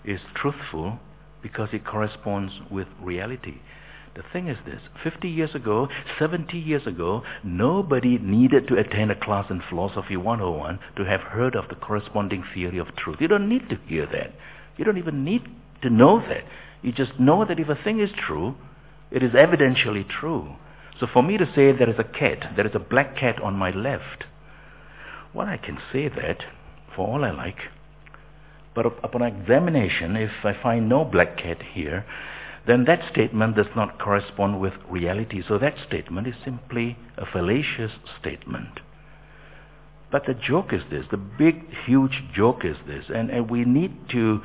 is 0.04 0.22
truthful 0.34 1.00
because 1.46 1.70
it 1.74 1.86
corresponds 1.86 2.52
with 2.72 2.88
reality. 3.00 3.60
The 4.16 4.24
thing 4.34 4.48
is 4.48 4.58
this 4.66 4.82
50 5.04 5.30
years 5.30 5.54
ago, 5.54 5.88
70 6.18 6.58
years 6.58 6.88
ago, 6.88 7.22
nobody 7.44 8.18
needed 8.18 8.68
to 8.68 8.80
attend 8.80 9.12
a 9.12 9.20
class 9.20 9.46
in 9.52 9.62
Philosophy 9.70 10.18
101 10.18 10.80
to 10.96 11.06
have 11.06 11.22
heard 11.22 11.56
of 11.56 11.70
the 11.70 11.76
corresponding 11.76 12.44
theory 12.52 12.80
of 12.80 12.96
truth. 12.96 13.18
You 13.20 13.28
don't 13.28 13.48
need 13.48 13.70
to 13.70 13.78
hear 13.86 14.08
that. 14.08 14.34
You 14.76 14.86
don't 14.86 14.98
even 14.98 15.24
need 15.24 15.44
to 15.84 15.92
know 15.92 16.20
that. 16.20 16.46
You 16.82 16.92
just 16.92 17.20
know 17.20 17.46
that 17.46 17.60
if 17.60 17.70
a 17.70 17.76
thing 17.84 18.00
is 18.00 18.10
true, 18.18 18.56
it 19.12 19.22
is 19.22 19.34
evidentially 19.34 20.10
true. 20.10 20.56
So 21.00 21.06
for 21.06 21.22
me 21.22 21.38
to 21.38 21.46
say 21.54 21.72
there 21.72 21.92
is 21.92 22.00
a 22.00 22.04
cat, 22.04 22.56
there 22.56 22.66
is 22.66 22.74
a 22.74 22.80
black 22.80 23.16
cat 23.16 23.40
on 23.40 23.54
my 23.54 23.70
left, 23.70 24.24
well, 25.32 25.46
I 25.46 25.58
can 25.58 25.78
say 25.94 26.08
that 26.08 26.44
for 26.96 27.08
all 27.08 27.24
I 27.24 27.30
like. 27.30 27.60
But 28.76 28.86
upon 28.86 29.22
examination, 29.22 30.16
if 30.18 30.32
I 30.44 30.54
find 30.62 30.90
no 30.90 31.06
black 31.06 31.38
cat 31.38 31.62
here, 31.74 32.06
then 32.68 32.86
that 32.86 33.10
statement 33.12 33.56
does 33.56 33.74
not 33.76 34.00
correspond 34.00 34.60
with 34.60 34.74
reality. 34.90 35.42
So 35.48 35.58
that 35.58 35.76
statement 35.88 36.28
is 36.28 36.36
simply 36.44 36.98
a 37.18 37.26
fallacious 37.26 37.92
statement. 38.20 38.82
But 40.12 40.26
the 40.26 40.34
joke 40.34 40.74
is 40.74 40.82
this, 40.90 41.06
the 41.10 41.18
big, 41.18 41.74
huge 41.86 42.24
joke 42.34 42.64
is 42.64 42.78
this, 42.88 43.06
and, 43.14 43.30
and 43.30 43.50
we 43.50 43.66
need 43.66 44.10
to 44.12 44.42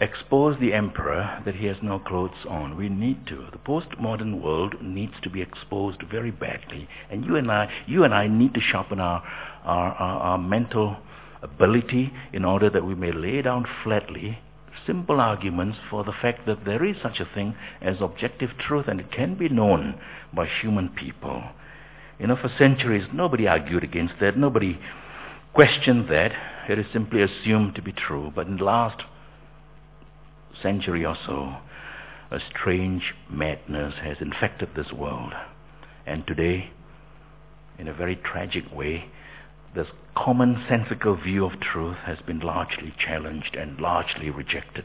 expose 0.00 0.58
the 0.60 0.72
emperor 0.72 1.42
that 1.44 1.56
he 1.56 1.66
has 1.66 1.76
no 1.82 1.98
clothes 1.98 2.46
on. 2.48 2.76
We 2.76 2.88
need 2.88 3.26
to. 3.26 3.48
The 3.50 3.58
postmodern 3.58 4.40
world 4.40 4.76
needs 4.80 5.14
to 5.22 5.30
be 5.30 5.42
exposed 5.42 6.02
very 6.08 6.30
badly. 6.30 6.88
And 7.10 7.24
you 7.24 7.36
and 7.36 7.50
I, 7.50 7.68
you 7.86 8.04
and 8.04 8.14
I 8.14 8.28
need 8.28 8.54
to 8.54 8.60
sharpen 8.60 9.00
our, 9.00 9.22
our, 9.64 9.92
our, 9.92 10.20
our 10.20 10.38
mental 10.38 10.96
ability 11.42 12.12
in 12.32 12.44
order 12.44 12.70
that 12.70 12.84
we 12.84 12.94
may 12.94 13.12
lay 13.12 13.42
down 13.42 13.66
flatly 13.84 14.38
simple 14.86 15.20
arguments 15.20 15.76
for 15.90 16.02
the 16.02 16.12
fact 16.22 16.46
that 16.46 16.64
there 16.64 16.82
is 16.82 16.96
such 17.02 17.20
a 17.20 17.34
thing 17.34 17.54
as 17.82 17.96
objective 18.00 18.50
truth 18.58 18.86
and 18.88 18.98
it 18.98 19.12
can 19.12 19.34
be 19.34 19.48
known 19.48 20.00
by 20.32 20.46
human 20.46 20.88
people. 20.88 21.42
You 22.18 22.26
know, 22.26 22.36
for 22.36 22.50
centuries 22.58 23.06
nobody 23.12 23.46
argued 23.46 23.84
against 23.84 24.14
that, 24.20 24.36
nobody 24.36 24.78
questioned 25.52 26.08
that. 26.08 26.32
It 26.68 26.78
is 26.78 26.86
simply 26.92 27.22
assumed 27.22 27.74
to 27.76 27.82
be 27.82 27.92
true. 27.92 28.32
But 28.34 28.46
in 28.46 28.56
the 28.56 28.64
last 28.64 29.02
century 30.62 31.04
or 31.04 31.16
so, 31.26 31.56
a 32.30 32.40
strange 32.50 33.14
madness 33.30 33.94
has 34.02 34.16
infected 34.20 34.70
this 34.74 34.92
world. 34.92 35.32
And 36.06 36.26
today, 36.26 36.70
in 37.78 37.88
a 37.88 37.94
very 37.94 38.16
tragic 38.16 38.64
way, 38.74 39.10
this 39.74 39.88
commonsensical 40.16 41.22
view 41.22 41.44
of 41.44 41.60
truth 41.60 41.96
has 42.04 42.18
been 42.26 42.40
largely 42.40 42.92
challenged 42.98 43.54
and 43.54 43.80
largely 43.80 44.30
rejected. 44.30 44.84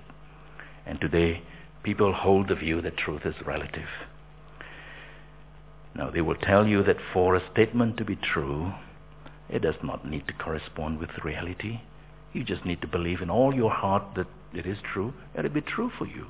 And 0.85 0.99
today, 0.99 1.43
people 1.83 2.13
hold 2.13 2.49
the 2.49 2.55
view 2.55 2.81
that 2.81 2.97
truth 2.97 3.25
is 3.25 3.35
relative. 3.45 3.87
Now, 5.95 6.09
they 6.09 6.21
will 6.21 6.35
tell 6.35 6.67
you 6.67 6.83
that 6.83 6.97
for 7.13 7.35
a 7.35 7.51
statement 7.51 7.97
to 7.97 8.05
be 8.05 8.15
true, 8.15 8.73
it 9.49 9.61
does 9.61 9.75
not 9.83 10.07
need 10.07 10.27
to 10.27 10.33
correspond 10.33 10.99
with 10.99 11.23
reality. 11.23 11.81
You 12.33 12.43
just 12.43 12.65
need 12.65 12.81
to 12.81 12.87
believe 12.87 13.21
in 13.21 13.29
all 13.29 13.53
your 13.53 13.71
heart 13.71 14.03
that 14.15 14.27
it 14.53 14.65
is 14.65 14.77
true, 14.93 15.13
and 15.35 15.45
it'll 15.45 15.55
be 15.55 15.61
true 15.61 15.91
for 15.97 16.05
you. 16.05 16.27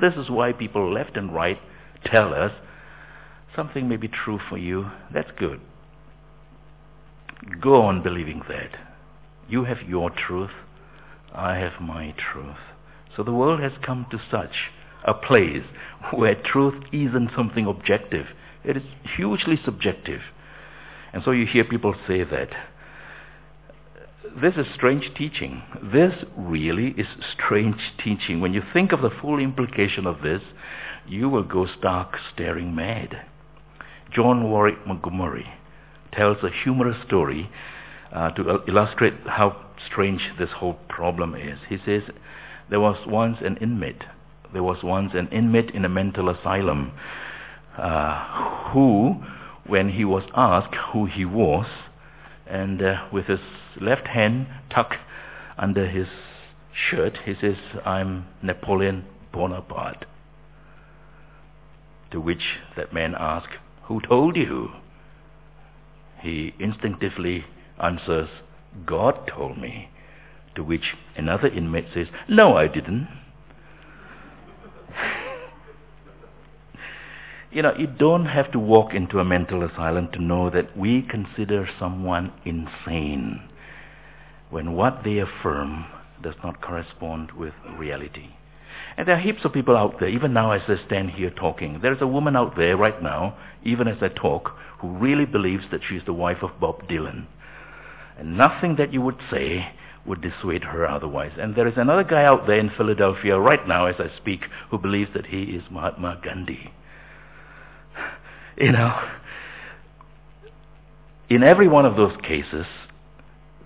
This 0.00 0.14
is 0.14 0.30
why 0.30 0.52
people 0.52 0.92
left 0.92 1.16
and 1.16 1.34
right 1.34 1.58
tell 2.04 2.32
us 2.32 2.52
something 3.54 3.88
may 3.88 3.96
be 3.96 4.08
true 4.08 4.40
for 4.48 4.56
you. 4.56 4.90
That's 5.12 5.30
good. 5.38 5.60
Go 7.60 7.82
on 7.82 8.02
believing 8.02 8.42
that. 8.48 8.70
You 9.48 9.64
have 9.64 9.82
your 9.82 10.10
truth. 10.10 10.52
I 11.34 11.56
have 11.56 11.80
my 11.80 12.14
truth. 12.16 12.56
So 13.16 13.22
the 13.22 13.32
world 13.32 13.60
has 13.60 13.72
come 13.84 14.06
to 14.10 14.20
such 14.30 14.70
a 15.04 15.14
place 15.14 15.64
where 16.12 16.34
truth 16.34 16.84
isn't 16.92 17.30
something 17.36 17.66
objective. 17.66 18.26
It 18.64 18.76
is 18.76 18.82
hugely 19.16 19.58
subjective. 19.64 20.20
And 21.12 21.22
so 21.24 21.32
you 21.32 21.46
hear 21.46 21.64
people 21.64 21.94
say 22.06 22.22
that. 22.22 22.50
This 24.40 24.54
is 24.56 24.66
strange 24.74 25.10
teaching. 25.16 25.62
This 25.92 26.14
really 26.36 26.94
is 26.96 27.08
strange 27.34 27.80
teaching. 28.02 28.40
When 28.40 28.54
you 28.54 28.62
think 28.72 28.92
of 28.92 29.02
the 29.02 29.10
full 29.20 29.38
implication 29.38 30.06
of 30.06 30.22
this, 30.22 30.42
you 31.08 31.28
will 31.28 31.42
go 31.42 31.66
stark 31.78 32.16
staring 32.32 32.74
mad. 32.74 33.26
John 34.14 34.48
Warwick 34.48 34.86
Montgomery 34.86 35.46
tells 36.12 36.38
a 36.42 36.50
humorous 36.50 36.96
story 37.06 37.50
uh, 38.12 38.30
to 38.30 38.62
illustrate 38.68 39.14
how 39.26 39.56
strange 39.86 40.20
this 40.38 40.50
whole 40.50 40.78
problem 40.88 41.34
is. 41.34 41.58
He 41.68 41.78
says, 41.84 42.02
There 42.70 42.80
was 42.80 42.96
once 43.06 43.38
an 43.40 43.56
inmate. 43.56 44.04
There 44.52 44.62
was 44.62 44.82
once 44.82 45.12
an 45.14 45.28
inmate 45.28 45.70
in 45.70 45.84
a 45.84 45.88
mental 45.88 46.28
asylum 46.28 46.92
uh, 47.78 48.70
who, 48.72 49.22
when 49.66 49.90
he 49.90 50.04
was 50.04 50.24
asked 50.34 50.74
who 50.92 51.06
he 51.06 51.24
was, 51.24 51.66
and 52.46 52.82
uh, 52.82 53.06
with 53.10 53.26
his 53.26 53.40
left 53.80 54.08
hand 54.08 54.46
tucked 54.68 54.96
under 55.56 55.88
his 55.88 56.08
shirt, 56.72 57.18
he 57.24 57.34
says, 57.40 57.56
I'm 57.84 58.26
Napoleon 58.42 59.04
Bonaparte. 59.32 60.04
To 62.10 62.20
which 62.20 62.58
that 62.76 62.92
man 62.92 63.14
asked, 63.18 63.56
Who 63.84 64.00
told 64.02 64.36
you? 64.36 64.72
He 66.22 66.54
instinctively 66.58 67.44
answers, 67.82 68.28
God 68.86 69.26
told 69.26 69.58
me. 69.58 69.90
To 70.54 70.62
which 70.62 70.94
another 71.16 71.48
inmate 71.48 71.86
says, 71.94 72.08
No, 72.28 72.56
I 72.56 72.68
didn't. 72.68 73.08
you 77.50 77.62
know, 77.62 77.74
you 77.76 77.86
don't 77.86 78.26
have 78.26 78.52
to 78.52 78.58
walk 78.58 78.94
into 78.94 79.18
a 79.18 79.24
mental 79.24 79.64
asylum 79.64 80.08
to 80.12 80.22
know 80.22 80.50
that 80.50 80.76
we 80.76 81.02
consider 81.02 81.68
someone 81.78 82.32
insane 82.44 83.48
when 84.50 84.74
what 84.74 85.02
they 85.04 85.18
affirm 85.18 85.86
does 86.22 86.34
not 86.44 86.60
correspond 86.60 87.32
with 87.32 87.54
reality. 87.78 88.28
And 88.96 89.08
there 89.08 89.16
are 89.16 89.20
heaps 89.20 89.44
of 89.44 89.52
people 89.52 89.76
out 89.76 89.98
there, 90.00 90.08
even 90.08 90.32
now 90.32 90.52
as 90.52 90.62
I 90.68 90.76
stand 90.86 91.10
here 91.10 91.30
talking. 91.30 91.80
There's 91.80 92.00
a 92.02 92.06
woman 92.06 92.36
out 92.36 92.56
there 92.56 92.76
right 92.76 93.02
now, 93.02 93.36
even 93.64 93.88
as 93.88 93.98
I 94.02 94.08
talk, 94.08 94.52
who 94.80 94.88
really 94.90 95.24
believes 95.24 95.64
that 95.70 95.80
she's 95.88 96.02
the 96.04 96.12
wife 96.12 96.42
of 96.42 96.60
Bob 96.60 96.88
Dylan. 96.88 97.26
And 98.18 98.36
nothing 98.36 98.76
that 98.76 98.92
you 98.92 99.00
would 99.00 99.18
say 99.30 99.72
would 100.04 100.20
dissuade 100.20 100.64
her 100.64 100.86
otherwise. 100.86 101.32
And 101.38 101.54
there 101.54 101.68
is 101.68 101.74
another 101.76 102.04
guy 102.04 102.24
out 102.24 102.46
there 102.46 102.58
in 102.58 102.70
Philadelphia 102.70 103.38
right 103.38 103.66
now 103.66 103.86
as 103.86 103.96
I 103.98 104.14
speak 104.16 104.42
who 104.70 104.78
believes 104.78 105.10
that 105.14 105.26
he 105.26 105.42
is 105.42 105.62
Mahatma 105.70 106.20
Gandhi. 106.22 106.72
You 108.56 108.72
know, 108.72 108.94
in 111.30 111.42
every 111.42 111.68
one 111.68 111.86
of 111.86 111.96
those 111.96 112.14
cases, 112.22 112.66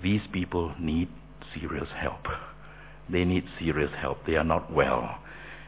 these 0.02 0.21
people 0.33 0.75
need 0.78 1.09
serious 1.59 1.88
help. 1.97 2.26
They 3.08 3.25
need 3.25 3.44
serious 3.58 3.92
help. 3.98 4.26
They 4.26 4.36
are 4.36 4.44
not 4.44 4.72
well. 4.72 5.18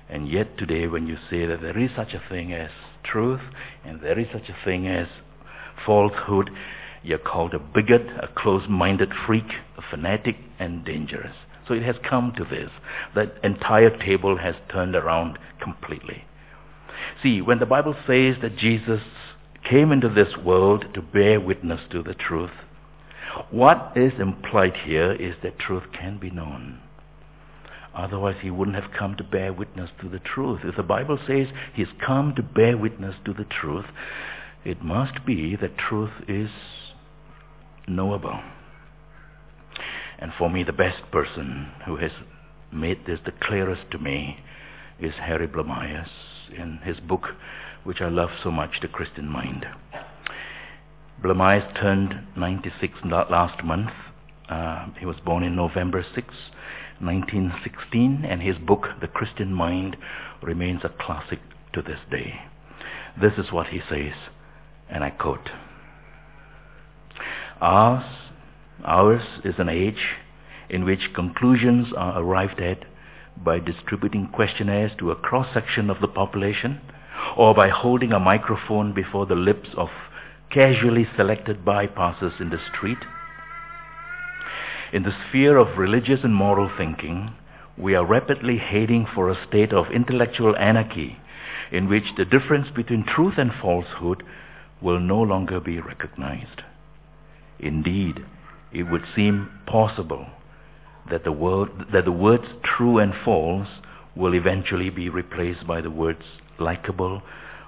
And 0.08 0.28
yet 0.28 0.56
today 0.56 0.86
when 0.86 1.06
you 1.06 1.16
say 1.30 1.46
that 1.46 1.60
there 1.60 1.78
is 1.78 1.90
such 1.94 2.14
a 2.14 2.22
thing 2.28 2.52
as 2.52 2.70
truth 3.04 3.40
and 3.84 4.00
there 4.00 4.18
is 4.18 4.26
such 4.32 4.48
a 4.48 4.64
thing 4.64 4.88
as 4.88 5.06
falsehood, 5.84 6.50
you're 7.02 7.18
called 7.18 7.54
a 7.54 7.58
bigot, 7.58 8.06
a 8.20 8.28
close-minded 8.28 9.12
freak, 9.26 9.46
a 9.76 9.82
fanatic, 9.90 10.36
and 10.58 10.84
dangerous. 10.84 11.34
So 11.66 11.74
it 11.74 11.82
has 11.82 11.96
come 12.08 12.32
to 12.36 12.44
this. 12.44 12.70
That 13.14 13.36
entire 13.44 13.96
table 13.96 14.38
has 14.38 14.54
turned 14.70 14.96
around 14.96 15.38
completely. 15.60 16.24
See, 17.22 17.40
when 17.42 17.58
the 17.58 17.66
Bible 17.66 17.94
says 18.06 18.36
that 18.42 18.56
Jesus 18.56 19.00
came 19.68 19.92
into 19.92 20.08
this 20.08 20.36
world 20.36 20.86
to 20.94 21.02
bear 21.02 21.40
witness 21.40 21.80
to 21.90 22.02
the 22.02 22.14
truth, 22.14 22.50
what 23.50 23.92
is 23.94 24.12
implied 24.18 24.74
here 24.84 25.12
is 25.12 25.34
that 25.42 25.58
truth 25.58 25.84
can 25.92 26.18
be 26.18 26.30
known. 26.30 26.80
Otherwise, 27.98 28.36
he 28.40 28.50
wouldn't 28.50 28.76
have 28.76 28.92
come 28.96 29.16
to 29.16 29.24
bear 29.24 29.52
witness 29.52 29.90
to 30.00 30.08
the 30.08 30.20
truth. 30.20 30.60
If 30.62 30.76
the 30.76 30.84
Bible 30.84 31.18
says 31.26 31.48
he's 31.74 31.88
come 32.04 32.32
to 32.36 32.42
bear 32.42 32.78
witness 32.78 33.16
to 33.24 33.34
the 33.34 33.44
truth, 33.44 33.86
it 34.64 34.84
must 34.84 35.26
be 35.26 35.56
that 35.56 35.76
truth 35.76 36.12
is 36.28 36.48
knowable. 37.88 38.40
And 40.20 40.32
for 40.38 40.48
me, 40.48 40.62
the 40.62 40.72
best 40.72 41.10
person 41.10 41.72
who 41.86 41.96
has 41.96 42.12
made 42.72 43.04
this 43.04 43.18
the 43.24 43.32
clearest 43.32 43.90
to 43.90 43.98
me 43.98 44.38
is 45.00 45.14
Harry 45.14 45.48
Blamires 45.48 46.08
in 46.56 46.78
his 46.84 47.00
book, 47.00 47.30
which 47.82 48.00
I 48.00 48.08
love 48.08 48.30
so 48.44 48.52
much, 48.52 48.80
The 48.80 48.88
Christian 48.88 49.28
Mind. 49.28 49.66
Blamires 51.20 51.74
turned 51.80 52.14
96 52.36 52.94
last 53.04 53.64
month. 53.64 53.90
Uh, 54.48 54.86
he 54.98 55.06
was 55.06 55.16
born 55.24 55.42
in 55.42 55.56
November 55.56 56.06
6, 56.14 56.34
1916, 57.00 58.24
and 58.24 58.42
his 58.42 58.56
book, 58.58 58.88
The 59.00 59.08
Christian 59.08 59.52
Mind, 59.52 59.96
remains 60.42 60.82
a 60.84 60.88
classic 60.88 61.40
to 61.72 61.82
this 61.82 62.00
day. 62.10 62.34
This 63.20 63.32
is 63.38 63.52
what 63.52 63.68
he 63.68 63.80
says, 63.88 64.14
and 64.88 65.02
I 65.02 65.10
quote 65.10 65.50
Ours, 67.60 68.04
ours 68.84 69.22
is 69.44 69.54
an 69.58 69.68
age 69.68 70.16
in 70.70 70.84
which 70.84 71.12
conclusions 71.14 71.88
are 71.96 72.20
arrived 72.20 72.60
at 72.60 72.84
by 73.36 73.58
distributing 73.58 74.28
questionnaires 74.32 74.92
to 74.98 75.10
a 75.10 75.16
cross 75.16 75.52
section 75.52 75.90
of 75.90 76.00
the 76.00 76.08
population 76.08 76.80
or 77.36 77.54
by 77.54 77.68
holding 77.68 78.12
a 78.12 78.20
microphone 78.20 78.92
before 78.92 79.26
the 79.26 79.34
lips 79.34 79.68
of 79.76 79.88
casually 80.50 81.06
selected 81.16 81.64
bypassers 81.64 82.40
in 82.40 82.50
the 82.50 82.60
street. 82.72 82.98
In 84.92 85.02
the 85.02 85.14
sphere 85.28 85.58
of 85.58 85.76
religious 85.76 86.20
and 86.24 86.34
moral 86.34 86.70
thinking, 86.76 87.34
we 87.76 87.94
are 87.94 88.06
rapidly 88.06 88.56
heading 88.56 89.06
for 89.14 89.28
a 89.28 89.46
state 89.46 89.72
of 89.72 89.90
intellectual 89.90 90.56
anarchy 90.56 91.18
in 91.70 91.88
which 91.88 92.14
the 92.16 92.24
difference 92.24 92.68
between 92.74 93.04
truth 93.04 93.34
and 93.36 93.52
falsehood 93.52 94.22
will 94.80 94.98
no 94.98 95.20
longer 95.20 95.60
be 95.60 95.78
recognized. 95.78 96.62
Indeed, 97.58 98.24
it 98.72 98.84
would 98.84 99.04
seem 99.14 99.50
possible 99.66 100.26
that 101.10 101.24
the, 101.24 101.32
word, 101.32 101.70
that 101.92 102.04
the 102.04 102.12
words 102.12 102.46
true 102.62 102.98
and 102.98 103.12
false 103.24 103.68
will 104.16 104.34
eventually 104.34 104.90
be 104.90 105.08
replaced 105.08 105.66
by 105.66 105.80
the 105.80 105.90
words 105.90 106.22
likable 106.58 107.22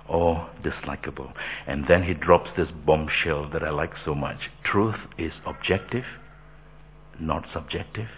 or 0.09 0.49
dislikable. 0.63 1.33
And 1.67 1.87
then 1.87 2.03
he 2.03 2.15
drops 2.15 2.51
this 2.57 2.69
bombshell 2.87 3.51
that 3.51 3.63
I 3.63 3.71
like 3.71 3.93
so 4.05 4.15
much. 4.15 4.51
Truth 4.65 4.97
is 5.17 5.33
objective, 5.47 6.05
not 7.21 7.47
subjective. 7.53 8.09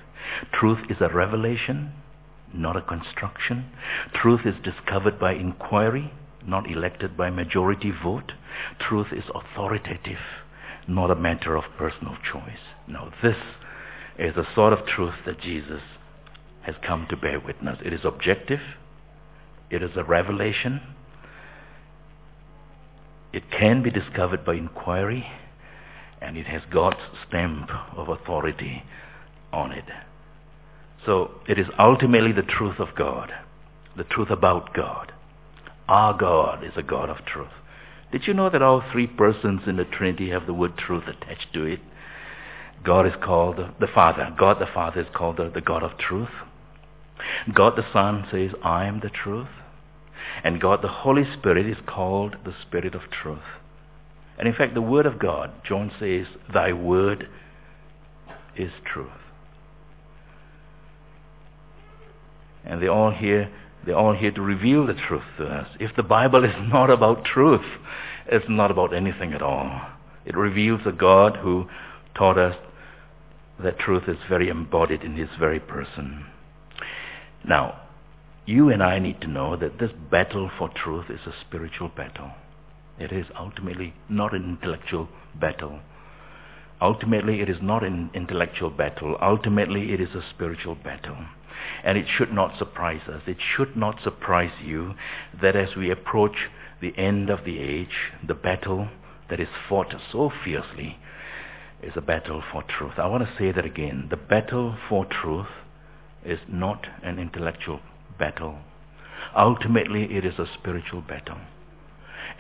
Truth 0.53 0.91
is 0.91 0.97
a 1.01 1.09
revelation, 1.09 1.93
not 2.55 2.77
a 2.77 2.83
construction. 2.83 3.67
Truth 4.15 4.47
is 4.47 4.55
discovered 4.63 5.19
by 5.19 5.35
inquiry, 5.35 6.13
not 6.47 6.71
elected 6.71 7.17
by 7.17 7.31
majority 7.31 7.91
vote. 7.91 8.33
Truth 8.79 9.09
is 9.13 9.25
authoritative, 9.35 10.21
not 10.87 11.11
a 11.11 11.17
matter 11.17 11.57
of 11.57 11.65
personal 11.77 12.17
choice. 12.31 12.63
Now, 12.87 13.13
this 13.23 13.37
is 14.19 14.35
the 14.35 14.47
sort 14.55 14.73
of 14.73 14.87
truth 14.87 15.15
that 15.27 15.41
Jesus 15.41 15.83
has 16.63 16.75
come 16.87 17.07
to 17.11 17.17
bear 17.17 17.41
witness. 17.41 17.79
It 17.85 17.93
is 17.93 18.05
objective, 18.05 18.61
it 19.71 19.83
is 19.83 19.97
a 19.97 20.05
revelation, 20.05 20.81
it 23.33 23.51
can 23.51 23.83
be 23.83 23.91
discovered 23.91 24.45
by 24.45 24.55
inquiry, 24.55 25.27
and 26.23 26.37
it 26.37 26.47
has 26.47 26.63
God's 26.73 27.01
stamp 27.29 27.71
of 27.97 28.09
authority 28.09 28.85
on 29.53 29.73
it. 29.73 29.85
So 31.05 31.33
it 31.49 31.59
is 31.59 31.67
ultimately 31.79 32.33
the 32.33 32.43
truth 32.43 32.79
of 32.79 32.95
God, 32.97 33.33
the 33.97 34.05
truth 34.05 34.31
about 34.31 34.73
God. 34.73 35.13
Our 35.89 36.17
God 36.17 36.65
is 36.65 36.73
a 36.77 36.83
God 36.83 37.11
of 37.11 37.25
truth. 37.27 37.51
Did 38.13 38.27
you 38.27 38.35
know 38.35 38.51
that 38.51 38.63
all 38.63 38.83
three 38.93 39.07
persons 39.07 39.63
in 39.67 39.77
the 39.77 39.85
Trinity 39.85 40.31
have 40.31 40.47
the 40.47 40.55
word 40.55 40.77
truth 40.77 41.05
attached 41.09 41.53
to 41.55 41.65
it? 41.65 41.81
God 42.85 43.07
is 43.07 43.15
called 43.23 43.57
the 43.57 43.87
Father. 43.87 44.35
God 44.39 44.59
the 44.61 44.67
Father 44.73 45.01
is 45.01 45.07
called 45.15 45.39
the, 45.39 45.51
the 45.51 45.61
God 45.61 45.83
of 45.83 45.99
truth. 45.99 46.29
God 47.53 47.75
the 47.77 47.91
Son 47.93 48.27
says, 48.31 48.51
I 48.63 48.87
am 48.87 49.01
the 49.01 49.11
truth. 49.11 49.49
And 50.45 50.61
God 50.61 50.83
the 50.83 50.89
Holy 50.89 51.25
Spirit 51.39 51.67
is 51.67 51.79
called 51.87 52.37
the 52.45 52.55
Spirit 52.63 52.95
of 52.95 53.03
truth. 53.11 53.39
And 54.39 54.49
in 54.49 54.55
fact, 54.55 54.75
the 54.75 54.83
Word 54.83 55.07
of 55.07 55.19
God, 55.19 55.53
John 55.65 55.93
says, 55.99 56.27
Thy 56.53 56.73
Word 56.73 57.29
is 58.57 58.73
truth. 58.85 59.09
And 62.65 62.81
they're 62.81 62.91
all 62.91 63.11
here, 63.11 63.51
they're 63.85 63.97
all 63.97 64.15
here 64.15 64.31
to 64.31 64.41
reveal 64.41 64.87
the 64.87 64.95
truth 64.95 65.25
to 65.39 65.47
us. 65.47 65.69
If 65.81 65.97
the 65.97 66.03
Bible 66.03 66.45
is 66.45 66.55
not 66.73 66.91
about 66.91 67.25
truth, 67.25 67.67
it's 68.27 68.47
not 68.49 68.71
about 68.71 68.95
anything 68.95 69.33
at 69.33 69.43
all. 69.43 69.81
It 70.25 70.37
reveals 70.37 70.83
a 70.87 70.93
God 70.93 71.37
who 71.37 71.69
taught 72.15 72.39
us 72.39 72.57
that 73.63 73.79
truth 73.79 74.05
is 74.09 74.17
very 74.29 74.49
embodied 74.49 75.03
in 75.03 75.17
his 75.17 75.29
very 75.39 75.61
person. 75.61 76.27
Now, 77.45 77.81
you 78.47 78.71
and 78.71 78.83
I 78.83 78.99
need 78.99 79.21
to 79.21 79.27
know 79.29 79.57
that 79.57 79.79
this 79.79 79.91
battle 80.11 80.51
for 80.59 80.69
truth 80.69 81.07
is 81.11 81.21
a 81.27 81.35
spiritual 81.47 81.89
battle. 81.89 82.31
It 83.03 83.11
is 83.11 83.27
ultimately 83.37 83.95
not 84.09 84.33
an 84.33 84.45
intellectual 84.45 85.09
battle. 85.35 85.81
Ultimately, 86.81 87.41
it 87.41 87.49
is 87.49 87.61
not 87.61 87.83
an 87.83 88.11
intellectual 88.15 88.71
battle. 88.71 89.17
Ultimately, 89.21 89.93
it 89.93 90.01
is 90.01 90.15
a 90.15 90.23
spiritual 90.31 90.77
battle. 90.77 91.17
And 91.83 91.99
it 91.99 92.07
should 92.09 92.33
not 92.33 92.57
surprise 92.59 93.09
us. 93.09 93.23
It 93.27 93.39
should 93.41 93.77
not 93.77 94.01
surprise 94.03 94.53
you 94.65 94.95
that 95.41 95.57
as 95.57 95.75
we 95.75 95.91
approach 95.91 96.49
the 96.81 96.97
end 96.97 97.29
of 97.29 97.45
the 97.45 97.59
age, 97.59 98.13
the 98.25 98.35
battle 98.35 98.89
that 99.29 99.41
is 99.41 99.49
fought 99.69 99.95
so 100.13 100.31
fiercely 100.45 100.97
is 101.83 101.97
a 101.97 102.01
battle 102.01 102.41
for 102.53 102.63
truth. 102.63 102.99
I 102.99 103.09
want 103.09 103.25
to 103.27 103.37
say 103.37 103.51
that 103.51 103.65
again. 103.65 104.07
The 104.11 104.17
battle 104.17 104.77
for 104.89 105.07
truth 105.07 105.51
is 106.25 106.39
not 106.47 106.87
an 107.03 107.19
intellectual 107.19 107.81
battle. 108.17 108.59
Ultimately, 109.37 110.17
it 110.17 110.25
is 110.25 110.39
a 110.39 110.47
spiritual 110.47 111.01
battle. 111.01 111.39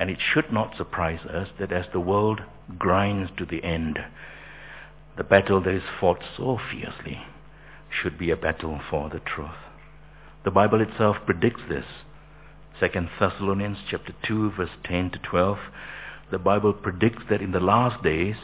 And 0.02 0.10
it 0.10 0.18
should 0.20 0.52
not 0.52 0.76
surprise 0.76 1.20
us 1.26 1.46
that 1.60 1.70
as 1.70 1.86
the 1.92 2.00
world 2.00 2.40
grinds 2.76 3.30
to 3.36 3.46
the 3.46 3.62
end, 3.62 4.00
the 5.16 5.22
battle 5.22 5.60
that 5.60 5.72
is 5.72 5.84
fought 6.00 6.24
so 6.36 6.58
fiercely 6.72 7.20
should 7.88 8.18
be 8.18 8.32
a 8.32 8.36
battle 8.36 8.80
for 8.90 9.08
the 9.10 9.20
truth. 9.20 9.62
The 10.42 10.50
Bible 10.50 10.80
itself 10.80 11.18
predicts 11.24 11.62
this. 11.68 11.84
2 12.80 12.88
Thessalonians 13.20 13.78
chapter 13.88 14.12
2 14.26 14.50
verse 14.56 14.70
10 14.82 15.10
to 15.10 15.18
12, 15.20 15.58
the 16.32 16.38
Bible 16.40 16.72
predicts 16.72 17.22
that 17.30 17.40
in 17.40 17.52
the 17.52 17.60
last 17.60 18.02
days 18.02 18.34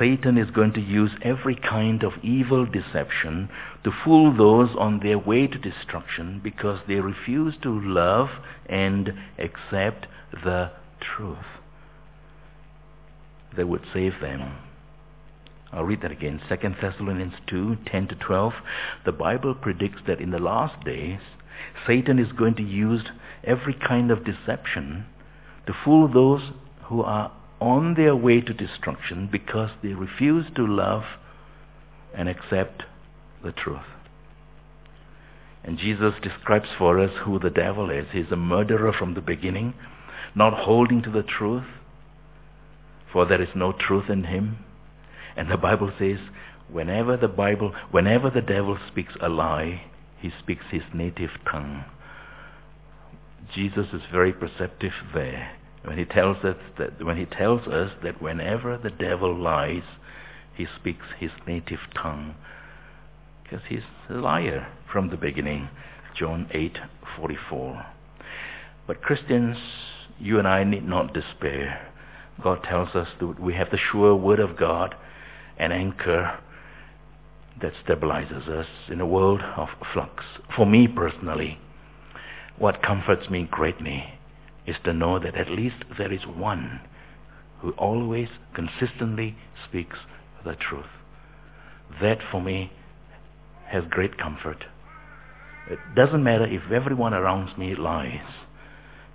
Satan 0.00 0.36
is 0.36 0.50
going 0.50 0.72
to 0.72 0.80
use 0.80 1.12
every 1.22 1.54
kind 1.54 2.02
of 2.02 2.14
evil 2.24 2.66
deception 2.66 3.50
to 3.84 3.92
fool 4.04 4.36
those 4.36 4.74
on 4.76 4.98
their 4.98 5.18
way 5.20 5.46
to 5.46 5.58
destruction 5.58 6.40
because 6.42 6.80
they 6.88 6.96
refuse 6.96 7.54
to 7.62 7.80
love 7.80 8.30
and 8.66 9.12
accept 9.38 10.08
the 10.32 10.72
truth 11.00 11.38
that 13.56 13.68
would 13.68 13.84
save 13.92 14.20
them. 14.20 14.56
I'll 15.72 15.84
read 15.84 16.02
that 16.02 16.12
again. 16.12 16.40
2 16.48 16.56
Thessalonians 16.80 17.34
2 17.46 17.76
10 17.86 18.08
to 18.08 18.14
12. 18.14 18.52
The 19.04 19.12
Bible 19.12 19.54
predicts 19.54 20.02
that 20.06 20.20
in 20.20 20.30
the 20.30 20.38
last 20.38 20.84
days, 20.84 21.20
Satan 21.86 22.18
is 22.18 22.32
going 22.32 22.54
to 22.56 22.62
use 22.62 23.02
every 23.44 23.74
kind 23.74 24.10
of 24.10 24.24
deception 24.24 25.06
to 25.66 25.74
fool 25.84 26.08
those 26.08 26.42
who 26.84 27.02
are 27.02 27.32
on 27.60 27.94
their 27.94 28.16
way 28.16 28.40
to 28.40 28.54
destruction 28.54 29.28
because 29.30 29.70
they 29.82 29.88
refuse 29.88 30.46
to 30.54 30.66
love 30.66 31.02
and 32.14 32.28
accept 32.28 32.84
the 33.44 33.52
truth. 33.52 33.80
And 35.64 35.76
Jesus 35.76 36.14
describes 36.22 36.68
for 36.78 36.98
us 36.98 37.10
who 37.24 37.38
the 37.38 37.50
devil 37.50 37.90
is. 37.90 38.06
He's 38.12 38.30
a 38.30 38.36
murderer 38.36 38.92
from 38.92 39.14
the 39.14 39.20
beginning, 39.20 39.74
not 40.34 40.54
holding 40.54 41.02
to 41.02 41.10
the 41.10 41.22
truth, 41.22 41.64
for 43.12 43.26
there 43.26 43.42
is 43.42 43.54
no 43.54 43.72
truth 43.72 44.10
in 44.10 44.24
him. 44.24 44.58
And 45.36 45.50
the 45.50 45.56
Bible 45.56 45.92
says, 45.98 46.18
whenever 46.70 47.16
the 47.16 47.28
Bible, 47.28 47.74
whenever 47.90 48.30
the 48.30 48.42
devil 48.42 48.78
speaks 48.88 49.14
a 49.20 49.28
lie, 49.28 49.82
he 50.20 50.30
speaks 50.38 50.64
his 50.70 50.82
native 50.92 51.30
tongue. 51.50 51.84
Jesus 53.54 53.86
is 53.92 54.02
very 54.12 54.32
perceptive 54.32 54.92
there 55.14 55.52
when 55.84 55.96
he 55.96 56.04
tells 56.04 56.36
us 56.44 56.56
that 56.78 57.02
when 57.02 57.16
he 57.16 57.24
tells 57.24 57.66
us 57.66 57.92
that 58.02 58.20
whenever 58.20 58.76
the 58.76 58.90
devil 58.90 59.34
lies, 59.34 59.84
he 60.54 60.66
speaks 60.78 61.06
his 61.18 61.30
native 61.46 61.78
tongue, 61.94 62.34
because 63.42 63.60
he's 63.68 63.84
a 64.10 64.14
liar 64.14 64.66
from 64.92 65.08
the 65.08 65.16
beginning. 65.16 65.68
John 66.14 66.46
8:44. 66.52 67.86
But 68.86 69.00
Christians, 69.02 69.56
you 70.20 70.38
and 70.38 70.48
I 70.48 70.64
need 70.64 70.86
not 70.86 71.14
despair. 71.14 71.86
God 72.42 72.62
tells 72.64 72.94
us 72.94 73.08
that 73.20 73.40
we 73.40 73.54
have 73.54 73.70
the 73.70 73.78
sure 73.78 74.14
word 74.14 74.40
of 74.40 74.56
God, 74.56 74.94
an 75.58 75.72
anchor 75.72 76.38
that 77.60 77.72
stabilizes 77.84 78.48
us 78.48 78.66
in 78.88 79.00
a 79.00 79.06
world 79.06 79.40
of 79.56 79.68
flux. 79.92 80.24
For 80.54 80.64
me 80.66 80.86
personally, 80.86 81.58
what 82.58 82.82
comforts 82.82 83.28
me 83.28 83.48
greatly 83.50 84.04
is 84.66 84.76
to 84.84 84.92
know 84.92 85.18
that 85.18 85.34
at 85.34 85.50
least 85.50 85.76
there 85.96 86.12
is 86.12 86.26
one 86.26 86.80
who 87.60 87.70
always 87.72 88.28
consistently 88.54 89.36
speaks 89.68 89.96
the 90.44 90.54
truth. 90.54 90.86
That 92.00 92.18
for 92.30 92.40
me 92.40 92.72
has 93.66 93.84
great 93.90 94.18
comfort. 94.18 94.64
It 95.68 95.78
doesn't 95.96 96.22
matter 96.22 96.46
if 96.46 96.70
everyone 96.72 97.14
around 97.14 97.56
me 97.58 97.74
lies, 97.74 98.20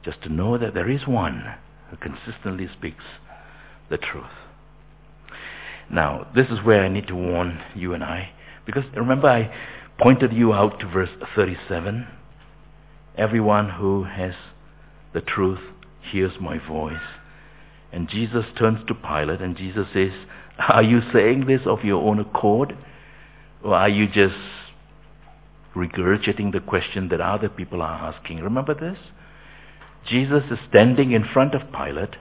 just 0.04 0.22
to 0.24 0.30
know 0.30 0.58
that 0.58 0.74
there 0.74 0.90
is 0.90 1.08
one 1.08 1.56
who 1.90 1.98
consistently 1.98 2.68
speaks 2.78 3.04
the 3.90 3.98
truth. 3.98 4.26
Now, 5.90 6.28
this 6.36 6.48
is 6.48 6.64
where 6.64 6.84
I 6.84 6.90
need 6.90 7.08
to 7.08 7.16
warn 7.16 7.62
you 7.76 7.94
and 7.94 8.04
I, 8.04 8.30
because 8.66 8.84
remember 8.96 9.28
I 9.28 9.54
pointed 10.00 10.34
you 10.34 10.54
out 10.54 10.80
to 10.80 10.88
verse 10.88 11.10
37. 11.36 12.08
Everyone 13.18 13.70
who 13.70 14.04
has 14.04 14.34
the 15.14 15.22
truth 15.22 15.60
hears 16.12 16.34
my 16.42 16.58
voice. 16.68 16.98
And 17.92 18.10
Jesus 18.10 18.46
turns 18.58 18.80
to 18.88 18.96
Pilate 18.96 19.42
and 19.42 19.56
Jesus 19.56 19.86
says, 19.94 20.12
Are 20.58 20.82
you 20.82 21.02
saying 21.14 21.46
this 21.46 21.62
of 21.66 21.84
your 21.84 22.02
own 22.02 22.20
accord? 22.20 22.76
Or 23.64 23.76
are 23.76 23.90
you 23.90 24.08
just 24.08 24.36
regurgitating 25.76 26.52
the 26.52 26.60
question 26.60 27.10
that 27.10 27.22
other 27.22 27.50
people 27.50 27.82
are 27.82 28.14
asking? 28.14 28.40
Remember 28.40 28.74
this? 28.74 28.98
Jesus 30.10 30.44
is 30.52 30.60
standing 30.70 31.12
in 31.12 31.26
front 31.34 31.56
of 31.56 31.72
Pilate 31.72 32.16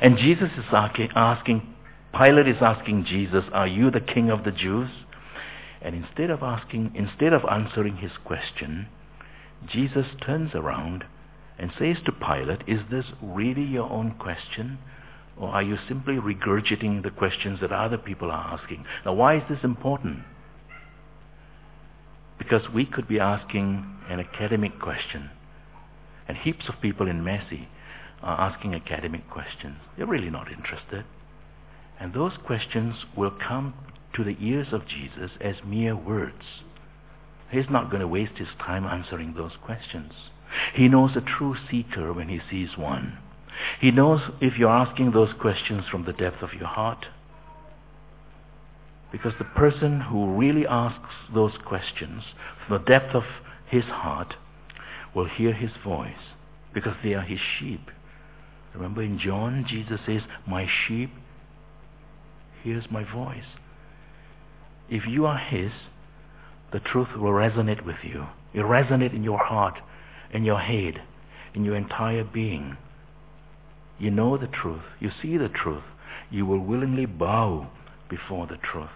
and 0.00 0.18
Jesus 0.18 0.50
is 0.56 0.64
asking, 0.72 1.74
Pilate 2.12 2.48
is 2.48 2.62
asking 2.62 3.04
Jesus, 3.04 3.44
Are 3.52 3.66
you 3.66 3.90
the 3.90 4.00
king 4.00 4.30
of 4.30 4.44
the 4.44 4.52
Jews? 4.52 4.90
And 5.80 5.94
instead 5.94 6.30
of 6.30 6.42
asking, 6.42 6.92
instead 6.94 7.32
of 7.32 7.42
answering 7.50 7.96
his 7.96 8.12
question, 8.24 8.88
Jesus 9.66 10.06
turns 10.24 10.50
around 10.54 11.04
and 11.58 11.72
says 11.78 11.96
to 12.04 12.12
Pilate, 12.12 12.62
Is 12.66 12.80
this 12.90 13.06
really 13.22 13.64
your 13.64 13.90
own 13.90 14.12
question? 14.18 14.78
Or 15.36 15.50
are 15.50 15.62
you 15.62 15.76
simply 15.86 16.14
regurgitating 16.14 17.02
the 17.02 17.10
questions 17.10 17.60
that 17.60 17.70
other 17.72 17.98
people 17.98 18.30
are 18.30 18.58
asking? 18.58 18.84
Now, 19.04 19.14
why 19.14 19.36
is 19.36 19.42
this 19.48 19.62
important? 19.62 20.24
Because 22.38 22.62
we 22.74 22.84
could 22.84 23.06
be 23.06 23.20
asking 23.20 23.86
an 24.08 24.18
academic 24.20 24.80
question, 24.80 25.30
and 26.28 26.36
heaps 26.36 26.68
of 26.68 26.80
people 26.80 27.08
in 27.08 27.24
Massey 27.24 27.68
are 28.22 28.40
asking 28.40 28.74
academic 28.74 29.28
questions. 29.30 29.76
They're 29.96 30.06
really 30.06 30.30
not 30.30 30.52
interested. 30.52 31.04
And 31.98 32.12
those 32.12 32.32
questions 32.44 32.94
will 33.16 33.30
come 33.30 33.74
to 34.14 34.22
the 34.22 34.36
ears 34.40 34.68
of 34.72 34.86
Jesus 34.86 35.30
as 35.40 35.56
mere 35.64 35.96
words. 35.96 36.62
He's 37.50 37.70
not 37.70 37.90
going 37.90 38.00
to 38.00 38.08
waste 38.08 38.36
his 38.36 38.48
time 38.58 38.84
answering 38.84 39.34
those 39.34 39.52
questions. 39.64 40.12
He 40.74 40.88
knows 40.88 41.16
a 41.16 41.20
true 41.20 41.56
seeker 41.70 42.12
when 42.12 42.28
he 42.28 42.40
sees 42.50 42.76
one. 42.76 43.18
He 43.80 43.90
knows 43.90 44.20
if 44.40 44.58
you're 44.58 44.70
asking 44.70 45.12
those 45.12 45.32
questions 45.40 45.84
from 45.90 46.04
the 46.04 46.12
depth 46.12 46.42
of 46.42 46.54
your 46.54 46.68
heart. 46.68 47.06
Because 49.10 49.32
the 49.38 49.44
person 49.44 50.00
who 50.00 50.36
really 50.36 50.66
asks 50.66 51.14
those 51.34 51.54
questions 51.64 52.22
from 52.66 52.78
the 52.78 52.84
depth 52.84 53.14
of 53.14 53.24
his 53.66 53.84
heart 53.84 54.34
will 55.18 55.28
hear 55.28 55.52
his 55.52 55.70
voice 55.84 56.12
because 56.72 56.94
they 57.02 57.14
are 57.14 57.22
his 57.22 57.40
sheep. 57.58 57.90
Remember 58.74 59.02
in 59.02 59.18
John, 59.18 59.66
Jesus 59.68 60.00
says, 60.06 60.22
My 60.46 60.66
sheep 60.66 61.10
hears 62.62 62.84
my 62.90 63.04
voice. 63.04 63.56
If 64.88 65.02
you 65.06 65.26
are 65.26 65.38
his, 65.38 65.72
the 66.72 66.80
truth 66.80 67.08
will 67.16 67.32
resonate 67.32 67.84
with 67.84 67.96
you. 68.02 68.26
It 68.54 68.60
will 68.60 68.68
resonate 68.68 69.14
in 69.14 69.24
your 69.24 69.38
heart 69.38 69.78
in 70.32 70.44
your 70.44 70.60
head, 70.60 71.02
in 71.54 71.64
your 71.64 71.76
entire 71.76 72.24
being. 72.24 72.76
You 73.98 74.10
know 74.10 74.36
the 74.36 74.46
truth. 74.46 74.82
You 75.00 75.10
see 75.22 75.36
the 75.36 75.48
truth. 75.48 75.84
You 76.30 76.46
will 76.46 76.60
willingly 76.60 77.06
bow 77.06 77.68
before 78.08 78.46
the 78.46 78.58
truth. 78.58 78.90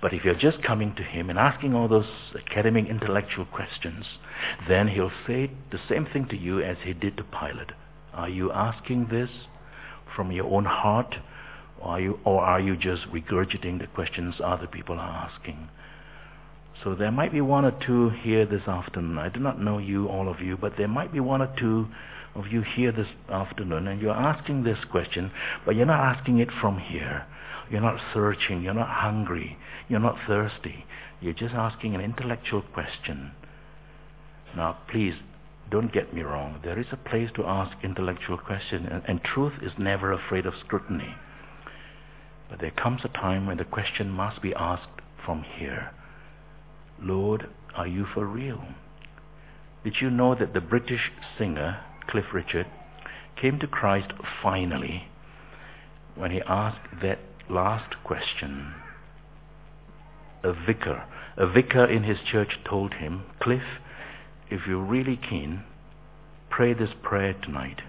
But 0.00 0.12
if 0.12 0.24
you're 0.24 0.34
just 0.34 0.62
coming 0.62 0.94
to 0.94 1.02
him 1.02 1.30
and 1.30 1.38
asking 1.38 1.74
all 1.74 1.88
those 1.88 2.06
academic 2.34 2.86
intellectual 2.86 3.44
questions, 3.46 4.04
then 4.68 4.88
he'll 4.88 5.12
say 5.26 5.50
the 5.70 5.80
same 5.88 6.06
thing 6.06 6.26
to 6.28 6.36
you 6.36 6.60
as 6.60 6.76
he 6.84 6.92
did 6.92 7.16
to 7.16 7.24
Pilate. 7.24 7.72
Are 8.14 8.28
you 8.28 8.52
asking 8.52 9.08
this 9.08 9.30
from 10.14 10.32
your 10.32 10.46
own 10.46 10.64
heart, 10.64 11.16
or 11.80 11.88
are 11.88 12.00
you, 12.00 12.20
or 12.24 12.42
are 12.42 12.60
you 12.60 12.76
just 12.76 13.02
regurgitating 13.12 13.80
the 13.80 13.86
questions 13.86 14.36
other 14.42 14.66
people 14.66 14.98
are 14.98 15.30
asking? 15.30 15.68
So 16.82 16.94
there 16.94 17.10
might 17.10 17.32
be 17.32 17.40
one 17.40 17.64
or 17.64 17.72
two 17.84 18.10
here 18.10 18.46
this 18.46 18.66
afternoon. 18.68 19.18
I 19.18 19.28
do 19.28 19.40
not 19.40 19.60
know 19.60 19.78
you, 19.78 20.06
all 20.06 20.28
of 20.28 20.40
you, 20.40 20.56
but 20.56 20.76
there 20.76 20.88
might 20.88 21.12
be 21.12 21.20
one 21.20 21.42
or 21.42 21.52
two 21.58 21.88
of 22.34 22.46
you 22.48 22.62
here 22.62 22.92
this 22.92 23.08
afternoon, 23.28 23.88
and 23.88 24.00
you're 24.00 24.12
asking 24.12 24.62
this 24.62 24.78
question, 24.90 25.32
but 25.64 25.74
you're 25.74 25.86
not 25.86 26.16
asking 26.16 26.38
it 26.38 26.50
from 26.60 26.78
here. 26.78 27.26
You're 27.70 27.80
not 27.80 28.00
searching. 28.14 28.62
You're 28.62 28.74
not 28.74 28.88
hungry. 28.88 29.58
You're 29.88 30.00
not 30.00 30.16
thirsty. 30.26 30.84
You're 31.20 31.34
just 31.34 31.54
asking 31.54 31.94
an 31.94 32.00
intellectual 32.00 32.62
question. 32.62 33.32
Now, 34.56 34.78
please, 34.90 35.14
don't 35.70 35.92
get 35.92 36.14
me 36.14 36.22
wrong. 36.22 36.60
There 36.64 36.78
is 36.78 36.86
a 36.92 36.96
place 36.96 37.30
to 37.36 37.44
ask 37.44 37.76
intellectual 37.82 38.38
questions, 38.38 38.88
and, 38.90 39.02
and 39.06 39.22
truth 39.22 39.54
is 39.62 39.72
never 39.78 40.12
afraid 40.12 40.46
of 40.46 40.54
scrutiny. 40.64 41.14
But 42.48 42.60
there 42.60 42.70
comes 42.70 43.02
a 43.04 43.08
time 43.08 43.46
when 43.46 43.58
the 43.58 43.64
question 43.64 44.08
must 44.08 44.40
be 44.40 44.54
asked 44.54 45.02
from 45.24 45.42
here. 45.42 45.90
Lord, 47.00 47.48
are 47.74 47.86
you 47.86 48.06
for 48.14 48.24
real? 48.24 48.64
Did 49.84 49.96
you 50.00 50.10
know 50.10 50.34
that 50.34 50.54
the 50.54 50.60
British 50.60 51.12
singer, 51.36 51.80
Cliff 52.08 52.24
Richard, 52.32 52.66
came 53.40 53.58
to 53.60 53.66
Christ 53.66 54.12
finally 54.42 55.08
when 56.14 56.30
he 56.30 56.40
asked 56.46 57.00
that 57.02 57.18
last 57.50 57.94
question? 58.04 58.74
A 60.42 60.52
vicar, 60.52 61.04
a 61.36 61.46
vicar 61.46 61.84
in 61.84 62.04
his 62.04 62.18
church 62.30 62.58
told 62.64 62.94
him, 62.94 63.24
Cliff, 63.40 63.62
if 64.50 64.66
you're 64.66 64.84
really 64.84 65.16
keen, 65.16 65.64
pray 66.50 66.72
this 66.72 66.90
prayer 67.02 67.34
tonight. 67.34 67.82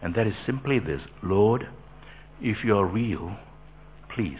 And 0.00 0.14
that 0.14 0.26
is 0.26 0.34
simply 0.46 0.78
this 0.78 1.02
Lord, 1.22 1.68
if 2.40 2.64
you 2.64 2.76
are 2.76 2.86
real, 2.86 3.36
please 4.14 4.38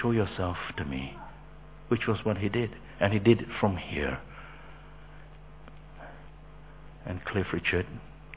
show 0.00 0.10
yourself 0.10 0.56
to 0.76 0.84
me. 0.84 1.14
Which 1.88 2.06
was 2.06 2.18
what 2.24 2.38
he 2.38 2.48
did. 2.48 2.70
And 3.00 3.12
he 3.12 3.18
did 3.18 3.40
it 3.40 3.48
from 3.60 3.76
here. 3.76 4.18
And 7.06 7.24
Cliff 7.24 7.46
Richard 7.52 7.86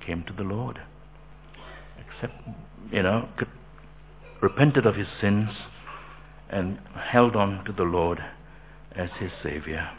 came 0.06 0.24
to 0.24 0.34
the 0.34 0.44
Lord. 0.44 0.80
Except, 2.00 2.34
you 2.91 3.04
know, 3.04 3.28
repented 4.41 4.86
of 4.86 4.95
his 4.95 5.08
sins 5.19 5.49
and 6.49 6.80
held 6.95 7.36
on 7.36 7.63
to 7.65 7.71
the 7.71 7.84
Lord 7.84 8.19
as 8.95 9.10
his 9.19 9.32
Savior. 9.41 9.89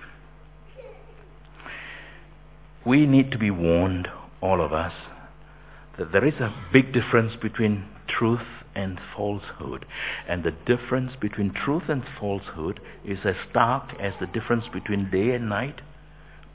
We 2.85 3.07
need 3.07 3.31
to 3.31 3.39
be 3.39 3.51
warned, 3.51 4.09
all 4.41 4.61
of 4.61 4.73
us, 4.73 4.93
that 5.99 6.13
there 6.13 6.27
is 6.27 6.35
a 6.35 6.55
big 6.73 6.93
difference 6.93 7.37
between 7.41 7.85
truth 8.09 8.41
and 8.75 8.99
falsehood. 9.17 9.87
And 10.29 10.43
the 10.43 10.51
difference 10.51 11.13
between 11.21 11.53
truth 11.53 11.85
and 11.89 12.03
falsehood 12.19 12.81
is 13.05 13.19
as 13.25 13.37
stark 13.51 13.95
as 14.01 14.15
the 14.21 14.27
difference 14.27 14.65
between 14.73 15.11
day 15.11 15.31
and 15.31 15.49
night, 15.49 15.81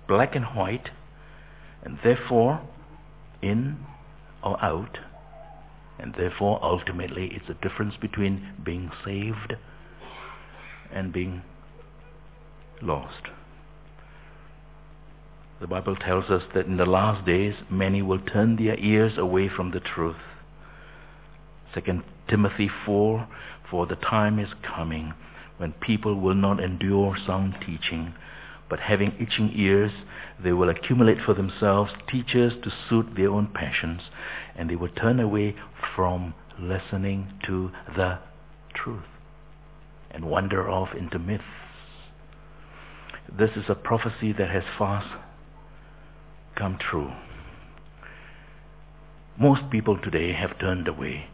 black 0.07 0.35
and 0.35 0.45
white, 0.45 0.89
and 1.83 1.99
therefore 2.03 2.61
in 3.41 3.77
or 4.43 4.61
out. 4.63 4.97
And 5.99 6.13
therefore, 6.15 6.59
ultimately, 6.61 7.31
it's 7.33 7.49
a 7.49 7.67
difference 7.67 7.95
between 7.99 8.53
being 8.63 8.91
saved 9.03 9.55
and 10.91 11.11
being 11.11 11.41
lost. 12.81 13.29
The 15.59 15.67
Bible 15.67 15.95
tells 15.95 16.29
us 16.29 16.43
that 16.53 16.67
in 16.67 16.77
the 16.77 16.85
last 16.85 17.25
days 17.25 17.55
many 17.69 18.03
will 18.03 18.19
turn 18.19 18.57
their 18.57 18.77
ears 18.77 19.17
away 19.17 19.49
from 19.49 19.71
the 19.71 19.79
truth. 19.79 20.21
2 21.73 22.03
Timothy 22.27 22.69
4 22.85 23.27
For 23.69 23.87
the 23.87 23.95
time 23.95 24.37
is 24.37 24.49
coming 24.61 25.13
when 25.57 25.71
people 25.73 26.15
will 26.19 26.35
not 26.35 26.59
endure 26.59 27.17
sound 27.25 27.55
teaching, 27.65 28.13
but 28.69 28.79
having 28.79 29.13
itching 29.19 29.51
ears, 29.55 29.91
they 30.43 30.51
will 30.51 30.69
accumulate 30.69 31.17
for 31.25 31.33
themselves 31.33 31.91
teachers 32.09 32.53
to 32.63 32.71
suit 32.89 33.15
their 33.15 33.29
own 33.29 33.47
passions, 33.47 34.01
and 34.55 34.69
they 34.69 34.75
will 34.75 34.89
turn 34.89 35.19
away 35.19 35.55
from 35.95 36.33
listening 36.59 37.33
to 37.45 37.71
the 37.95 38.19
truth 38.73 39.03
and 40.11 40.25
wander 40.25 40.69
off 40.69 40.89
into 40.97 41.19
myths. 41.19 41.43
This 43.37 43.51
is 43.55 43.65
a 43.69 43.75
prophecy 43.75 44.33
that 44.33 44.49
has 44.49 44.63
fast 44.77 45.07
come 46.55 46.77
true. 46.77 47.11
Most 49.39 49.69
people 49.69 49.97
today 50.01 50.33
have 50.33 50.57
turned 50.59 50.87
away 50.87 51.27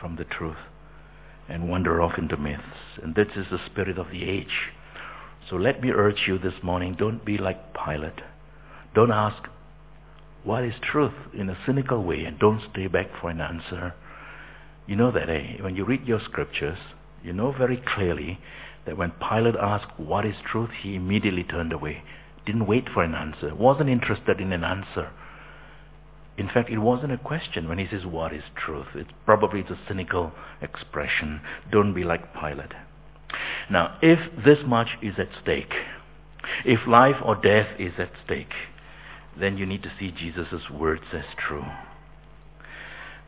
from 0.00 0.16
the 0.16 0.24
truth 0.24 0.58
and 1.48 1.68
wander 1.68 2.00
off 2.00 2.18
into 2.18 2.36
myths. 2.36 2.62
And 3.02 3.14
this 3.14 3.28
is 3.34 3.46
the 3.50 3.58
spirit 3.66 3.98
of 3.98 4.10
the 4.10 4.24
age. 4.24 4.70
So 5.48 5.56
let 5.56 5.82
me 5.82 5.90
urge 5.90 6.26
you 6.26 6.38
this 6.38 6.62
morning, 6.62 6.96
don't 6.98 7.24
be 7.24 7.36
like 7.36 7.74
Pilate. 7.74 8.20
Don't 8.94 9.10
ask, 9.10 9.42
what 10.44 10.64
is 10.64 10.74
truth 10.82 11.14
in 11.32 11.48
a 11.48 11.58
cynical 11.66 12.02
way 12.02 12.24
and 12.24 12.38
don't 12.38 12.62
stay 12.72 12.86
back 12.86 13.08
for 13.20 13.30
an 13.30 13.40
answer. 13.40 13.94
You 14.86 14.96
know 14.96 15.12
that, 15.12 15.30
eh? 15.30 15.56
When 15.60 15.76
you 15.76 15.84
read 15.84 16.06
your 16.06 16.20
scriptures, 16.24 16.78
you 17.22 17.32
know 17.32 17.52
very 17.52 17.76
clearly 17.76 18.40
that 18.84 18.96
when 18.96 19.12
Pilate 19.12 19.54
asked, 19.54 19.98
what 19.98 20.26
is 20.26 20.34
truth, 20.44 20.70
he 20.82 20.96
immediately 20.96 21.44
turned 21.44 21.72
away. 21.72 22.02
Didn't 22.44 22.66
wait 22.66 22.88
for 22.92 23.04
an 23.04 23.14
answer. 23.14 23.54
Wasn't 23.54 23.88
interested 23.88 24.40
in 24.40 24.52
an 24.52 24.64
answer. 24.64 25.10
In 26.36 26.48
fact, 26.48 26.70
it 26.70 26.78
wasn't 26.78 27.12
a 27.12 27.18
question 27.18 27.68
when 27.68 27.78
he 27.78 27.86
says, 27.86 28.04
what 28.04 28.32
is 28.32 28.42
truth? 28.56 28.88
It's 28.94 29.10
probably 29.24 29.60
it's 29.60 29.70
a 29.70 29.78
cynical 29.86 30.32
expression. 30.60 31.40
Don't 31.70 31.94
be 31.94 32.04
like 32.04 32.34
Pilate. 32.34 32.72
Now, 33.70 33.98
if 34.02 34.18
this 34.44 34.58
much 34.66 34.88
is 35.00 35.14
at 35.18 35.28
stake, 35.42 35.72
if 36.64 36.86
life 36.86 37.16
or 37.24 37.34
death 37.34 37.68
is 37.78 37.92
at 37.98 38.10
stake, 38.24 38.52
then 39.38 39.56
you 39.56 39.66
need 39.66 39.82
to 39.82 39.92
see 39.98 40.10
Jesus' 40.10 40.70
words 40.70 41.04
as 41.12 41.24
true. 41.36 41.64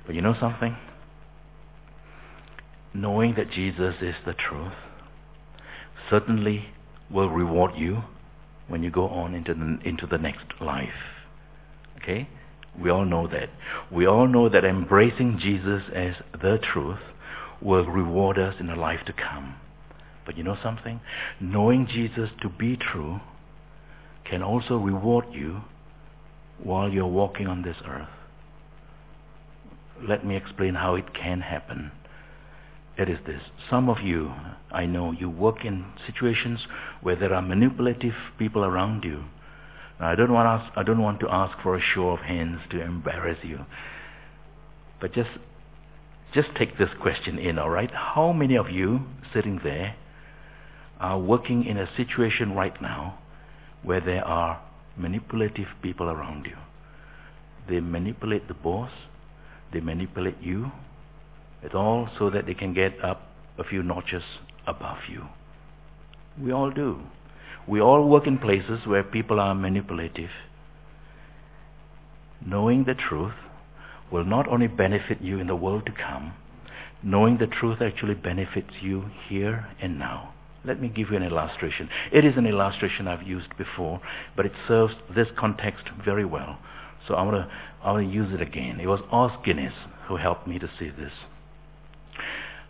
But 0.06 0.14
you 0.14 0.20
know 0.20 0.34
something? 0.38 0.76
Knowing 2.92 3.34
that 3.36 3.50
Jesus 3.50 3.94
is 4.00 4.14
the 4.24 4.34
truth 4.34 4.74
certainly 6.10 6.66
will 7.10 7.30
reward 7.30 7.72
you 7.76 8.02
when 8.68 8.82
you 8.82 8.90
go 8.90 9.08
on 9.08 9.34
into 9.34 9.54
the, 9.54 9.78
into 9.84 10.06
the 10.06 10.18
next 10.18 10.46
life. 10.60 10.88
Okay? 11.96 12.28
We 12.80 12.90
all 12.90 13.04
know 13.04 13.26
that. 13.28 13.50
We 13.90 14.06
all 14.06 14.26
know 14.26 14.48
that 14.48 14.64
embracing 14.64 15.38
Jesus 15.38 15.82
as 15.94 16.14
the 16.32 16.58
truth 16.58 16.98
will 17.62 17.86
reward 17.86 18.38
us 18.38 18.54
in 18.58 18.68
a 18.68 18.76
life 18.76 19.00
to 19.06 19.12
come. 19.12 19.54
But 20.24 20.36
you 20.36 20.42
know 20.42 20.56
something? 20.62 21.00
Knowing 21.40 21.86
Jesus 21.86 22.30
to 22.42 22.48
be 22.48 22.76
true 22.76 23.20
can 24.24 24.42
also 24.42 24.76
reward 24.76 25.26
you 25.32 25.62
while 26.62 26.88
you're 26.88 27.06
walking 27.06 27.46
on 27.46 27.62
this 27.62 27.76
earth. 27.86 28.08
Let 30.02 30.24
me 30.24 30.36
explain 30.36 30.74
how 30.74 30.94
it 30.94 31.14
can 31.14 31.40
happen. 31.40 31.92
It 32.96 33.08
is 33.08 33.18
this. 33.26 33.42
Some 33.68 33.88
of 33.88 34.00
you, 34.02 34.32
I 34.70 34.86
know, 34.86 35.12
you 35.12 35.28
work 35.28 35.64
in 35.64 35.84
situations 36.06 36.60
where 37.02 37.16
there 37.16 37.34
are 37.34 37.42
manipulative 37.42 38.14
people 38.38 38.64
around 38.64 39.04
you. 39.04 39.24
Now, 40.00 40.10
I 40.10 40.14
don't 40.14 40.32
want 40.32 40.46
ask, 40.46 40.72
I 40.76 40.82
don't 40.82 41.02
want 41.02 41.20
to 41.20 41.28
ask 41.28 41.56
for 41.62 41.76
a 41.76 41.80
show 41.80 42.10
of 42.10 42.20
hands 42.20 42.60
to 42.70 42.80
embarrass 42.80 43.38
you. 43.42 43.60
But 45.00 45.12
just 45.12 45.30
just 46.32 46.48
take 46.56 46.78
this 46.78 46.88
question 47.00 47.38
in, 47.38 47.58
all 47.60 47.70
right? 47.70 47.90
How 47.92 48.32
many 48.32 48.56
of 48.56 48.68
you 48.68 49.02
sitting 49.32 49.60
there 49.62 49.94
are 51.04 51.18
working 51.18 51.66
in 51.66 51.76
a 51.76 51.96
situation 51.96 52.54
right 52.54 52.80
now 52.80 53.18
where 53.82 54.00
there 54.00 54.24
are 54.24 54.62
manipulative 54.96 55.68
people 55.82 56.08
around 56.08 56.46
you? 56.46 56.56
They 57.68 57.80
manipulate 57.80 58.48
the 58.48 58.54
boss, 58.54 58.90
they 59.72 59.80
manipulate 59.80 60.40
you, 60.40 60.72
it's 61.62 61.74
all 61.74 62.08
so 62.18 62.30
that 62.30 62.46
they 62.46 62.54
can 62.54 62.72
get 62.74 63.02
up 63.04 63.22
a 63.58 63.64
few 63.64 63.82
notches 63.82 64.22
above 64.66 64.98
you. 65.10 65.24
We 66.42 66.52
all 66.52 66.70
do. 66.70 67.00
We 67.66 67.80
all 67.80 68.08
work 68.08 68.26
in 68.26 68.38
places 68.38 68.86
where 68.86 69.02
people 69.02 69.40
are 69.40 69.54
manipulative. 69.54 70.30
Knowing 72.44 72.84
the 72.84 72.94
truth 72.94 73.34
will 74.10 74.24
not 74.24 74.48
only 74.48 74.66
benefit 74.66 75.20
you 75.22 75.38
in 75.38 75.46
the 75.46 75.56
world 75.56 75.86
to 75.86 75.92
come, 75.92 76.34
knowing 77.02 77.38
the 77.38 77.46
truth 77.46 77.80
actually 77.80 78.14
benefits 78.14 78.74
you 78.82 79.10
here 79.28 79.66
and 79.80 79.98
now. 79.98 80.33
Let 80.64 80.80
me 80.80 80.88
give 80.88 81.10
you 81.10 81.16
an 81.16 81.22
illustration. 81.22 81.90
It 82.10 82.24
is 82.24 82.36
an 82.36 82.46
illustration 82.46 83.06
I've 83.06 83.26
used 83.26 83.54
before, 83.58 84.00
but 84.34 84.46
it 84.46 84.52
serves 84.66 84.94
this 85.14 85.28
context 85.36 85.84
very 86.04 86.24
well. 86.24 86.58
So 87.06 87.14
I 87.14 87.22
want 87.22 87.36
to 87.36 87.52
I 87.82 87.92
want 87.92 88.08
to 88.08 88.14
use 88.14 88.32
it 88.32 88.40
again. 88.40 88.80
It 88.80 88.86
was 88.86 89.00
Os 89.10 89.32
Guinness 89.44 89.74
who 90.08 90.16
helped 90.16 90.46
me 90.46 90.58
to 90.58 90.70
see 90.78 90.88
this. 90.88 91.12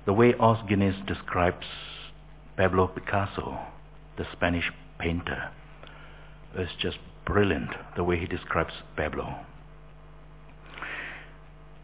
The 0.06 0.12
way 0.12 0.34
Os 0.34 0.58
Guinness 0.68 0.96
describes 1.06 1.66
Pablo 2.56 2.88
Picasso, 2.88 3.58
the 4.18 4.26
Spanish 4.32 4.72
painter, 4.98 5.50
is 6.58 6.70
just 6.80 6.98
brilliant 7.24 7.70
the 7.96 8.02
way 8.02 8.18
he 8.18 8.26
describes 8.26 8.74
Pablo. 8.96 9.36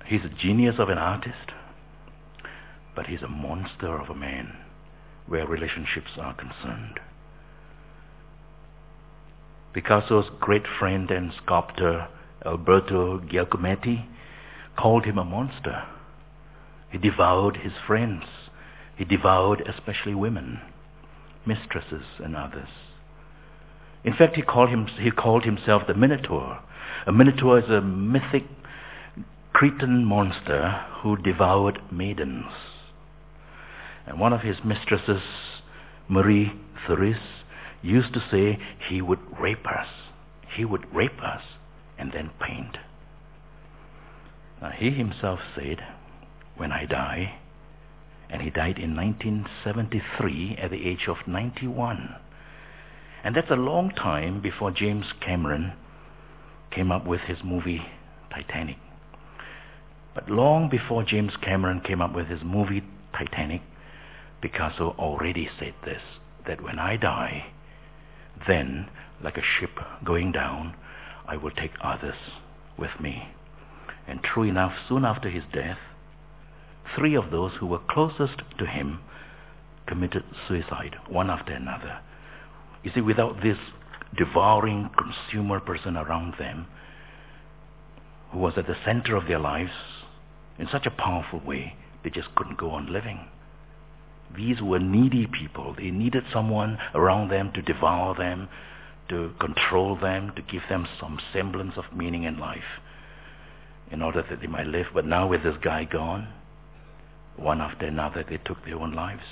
He's 0.06 0.24
a 0.24 0.42
genius 0.42 0.74
of 0.80 0.88
an 0.88 0.98
artist, 0.98 1.52
but 2.96 3.06
he's 3.06 3.22
a 3.22 3.28
monster 3.28 3.96
of 3.96 4.10
a 4.10 4.14
man 4.14 4.56
where 5.30 5.46
relationships 5.46 6.10
are 6.18 6.34
concerned. 6.34 6.98
Picasso's 9.72 10.28
great 10.40 10.64
friend 10.66 11.08
and 11.12 11.32
sculptor 11.40 12.08
Alberto 12.44 13.20
Giacometti 13.20 14.06
called 14.76 15.04
him 15.04 15.18
a 15.18 15.24
monster. 15.24 15.84
He 16.90 16.98
devoured 16.98 17.58
his 17.58 17.74
friends 17.86 18.24
He 18.96 19.04
devoured 19.04 19.62
especially 19.62 20.14
women, 20.14 20.60
mistresses, 21.46 22.04
and 22.18 22.36
others. 22.36 22.68
In 24.02 24.14
fact, 24.14 24.34
he 24.34 24.42
called, 24.42 24.70
him, 24.70 24.88
he 25.00 25.10
called 25.10 25.44
himself 25.44 25.86
the 25.86 25.94
Minotaur. 25.94 26.58
A 27.06 27.12
Minotaur 27.12 27.60
is 27.60 27.70
a 27.70 27.80
mythic 27.80 28.44
Cretan 29.52 30.04
monster 30.04 30.84
who 31.02 31.16
devoured 31.16 31.80
maidens. 31.92 32.46
And 34.06 34.18
one 34.18 34.32
of 34.32 34.40
his 34.40 34.56
mistresses, 34.64 35.22
Marie 36.08 36.52
Therese, 36.86 37.16
used 37.82 38.12
to 38.14 38.24
say 38.30 38.58
he 38.88 39.00
would 39.00 39.20
rape 39.40 39.66
us. 39.66 39.86
He 40.56 40.64
would 40.64 40.92
rape 40.94 41.22
us 41.22 41.42
and 41.98 42.12
then 42.12 42.30
paint. 42.40 42.76
Now, 44.60 44.70
he 44.70 44.90
himself 44.90 45.40
said, 45.54 45.78
When 46.56 46.72
I 46.72 46.86
die, 46.86 47.38
and 48.28 48.42
he 48.42 48.50
died 48.50 48.78
in 48.78 48.94
1973 48.94 50.58
at 50.60 50.70
the 50.70 50.86
age 50.86 51.06
of 51.08 51.16
91. 51.26 52.16
And 53.24 53.36
that's 53.36 53.50
a 53.50 53.56
long 53.56 53.90
time 53.90 54.40
before 54.40 54.70
James 54.70 55.06
Cameron 55.20 55.72
came 56.70 56.92
up 56.92 57.06
with 57.06 57.20
his 57.22 57.38
movie 57.44 57.82
Titanic. 58.30 58.76
But 60.14 60.30
long 60.30 60.68
before 60.68 61.02
James 61.02 61.32
Cameron 61.42 61.80
came 61.80 62.00
up 62.00 62.14
with 62.14 62.26
his 62.26 62.40
movie 62.44 62.82
Titanic, 63.12 63.62
Picasso 64.40 64.94
already 64.98 65.48
said 65.58 65.74
this 65.84 66.02
that 66.46 66.62
when 66.62 66.78
I 66.78 66.96
die, 66.96 67.52
then, 68.48 68.88
like 69.22 69.36
a 69.36 69.42
ship 69.42 69.78
going 70.04 70.32
down, 70.32 70.74
I 71.28 71.36
will 71.36 71.50
take 71.50 71.72
others 71.82 72.14
with 72.78 72.90
me. 73.00 73.28
And 74.08 74.22
true 74.22 74.44
enough, 74.44 74.72
soon 74.88 75.04
after 75.04 75.28
his 75.28 75.44
death, 75.52 75.78
three 76.96 77.14
of 77.14 77.30
those 77.30 77.52
who 77.60 77.66
were 77.66 77.78
closest 77.78 78.42
to 78.58 78.66
him 78.66 79.00
committed 79.86 80.24
suicide, 80.48 80.96
one 81.08 81.30
after 81.30 81.52
another. 81.52 82.00
You 82.82 82.90
see, 82.94 83.00
without 83.00 83.42
this 83.42 83.58
devouring 84.16 84.90
consumer 84.96 85.60
person 85.60 85.96
around 85.96 86.34
them, 86.38 86.66
who 88.32 88.38
was 88.38 88.54
at 88.56 88.66
the 88.66 88.76
center 88.84 89.16
of 89.16 89.26
their 89.26 89.38
lives 89.38 89.72
in 90.58 90.68
such 90.70 90.86
a 90.86 90.90
powerful 90.90 91.40
way, 91.40 91.76
they 92.02 92.10
just 92.10 92.34
couldn't 92.34 92.58
go 92.58 92.70
on 92.70 92.92
living. 92.92 93.28
These 94.36 94.60
were 94.62 94.78
needy 94.78 95.26
people. 95.26 95.74
They 95.76 95.90
needed 95.90 96.24
someone 96.32 96.78
around 96.94 97.30
them 97.30 97.52
to 97.52 97.62
devour 97.62 98.14
them, 98.14 98.48
to 99.08 99.32
control 99.40 99.96
them, 99.96 100.32
to 100.36 100.42
give 100.42 100.62
them 100.68 100.86
some 101.00 101.18
semblance 101.32 101.76
of 101.76 101.96
meaning 101.96 102.24
in 102.24 102.38
life 102.38 102.80
in 103.90 104.02
order 104.02 104.22
that 104.28 104.40
they 104.40 104.46
might 104.46 104.66
live. 104.66 104.86
But 104.94 105.04
now 105.04 105.26
with 105.26 105.42
this 105.42 105.56
guy 105.62 105.84
gone, 105.84 106.28
one 107.36 107.60
after 107.60 107.86
another 107.86 108.24
they 108.28 108.38
took 108.38 108.64
their 108.64 108.76
own 108.76 108.92
lives. 108.92 109.24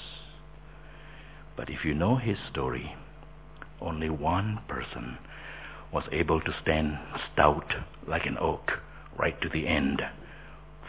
But 1.57 1.71
if 1.71 1.85
you 1.85 1.95
know 1.95 2.17
his 2.17 2.39
story, 2.51 2.95
only 3.81 4.11
one 4.11 4.61
person 4.69 5.19
was 5.93 6.05
able 6.13 6.41
to 6.41 6.55
stand 6.63 6.99
stout 7.33 7.75
like 8.07 8.27
an 8.27 8.37
oak 8.39 8.73
right 9.19 9.41
to 9.41 9.49
the 9.49 9.67
end. 9.67 10.03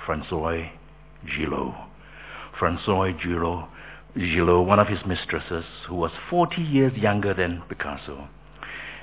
Francois 0.05 0.69
Gilot. 1.25 1.73
Francois 2.57 3.11
Gilot 3.23 3.69
Gilot, 4.15 4.65
one 4.65 4.79
of 4.79 4.87
his 4.87 5.05
mistresses, 5.05 5.65
who 5.87 5.95
was 5.95 6.11
40 6.29 6.61
years 6.61 6.97
younger 6.97 7.33
than 7.33 7.63
Picasso. 7.69 8.27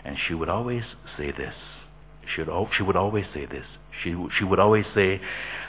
And 0.04 0.16
she 0.18 0.34
would 0.34 0.48
always 0.48 0.82
say 1.16 1.30
this. 1.30 1.54
She 2.34 2.42
would, 2.42 2.68
she 2.76 2.82
would 2.82 2.96
always 2.96 3.26
say 3.32 3.46
this. 3.46 3.66
She, 4.02 4.14
she 4.36 4.44
would 4.44 4.58
always 4.58 4.84
say, 4.94 5.20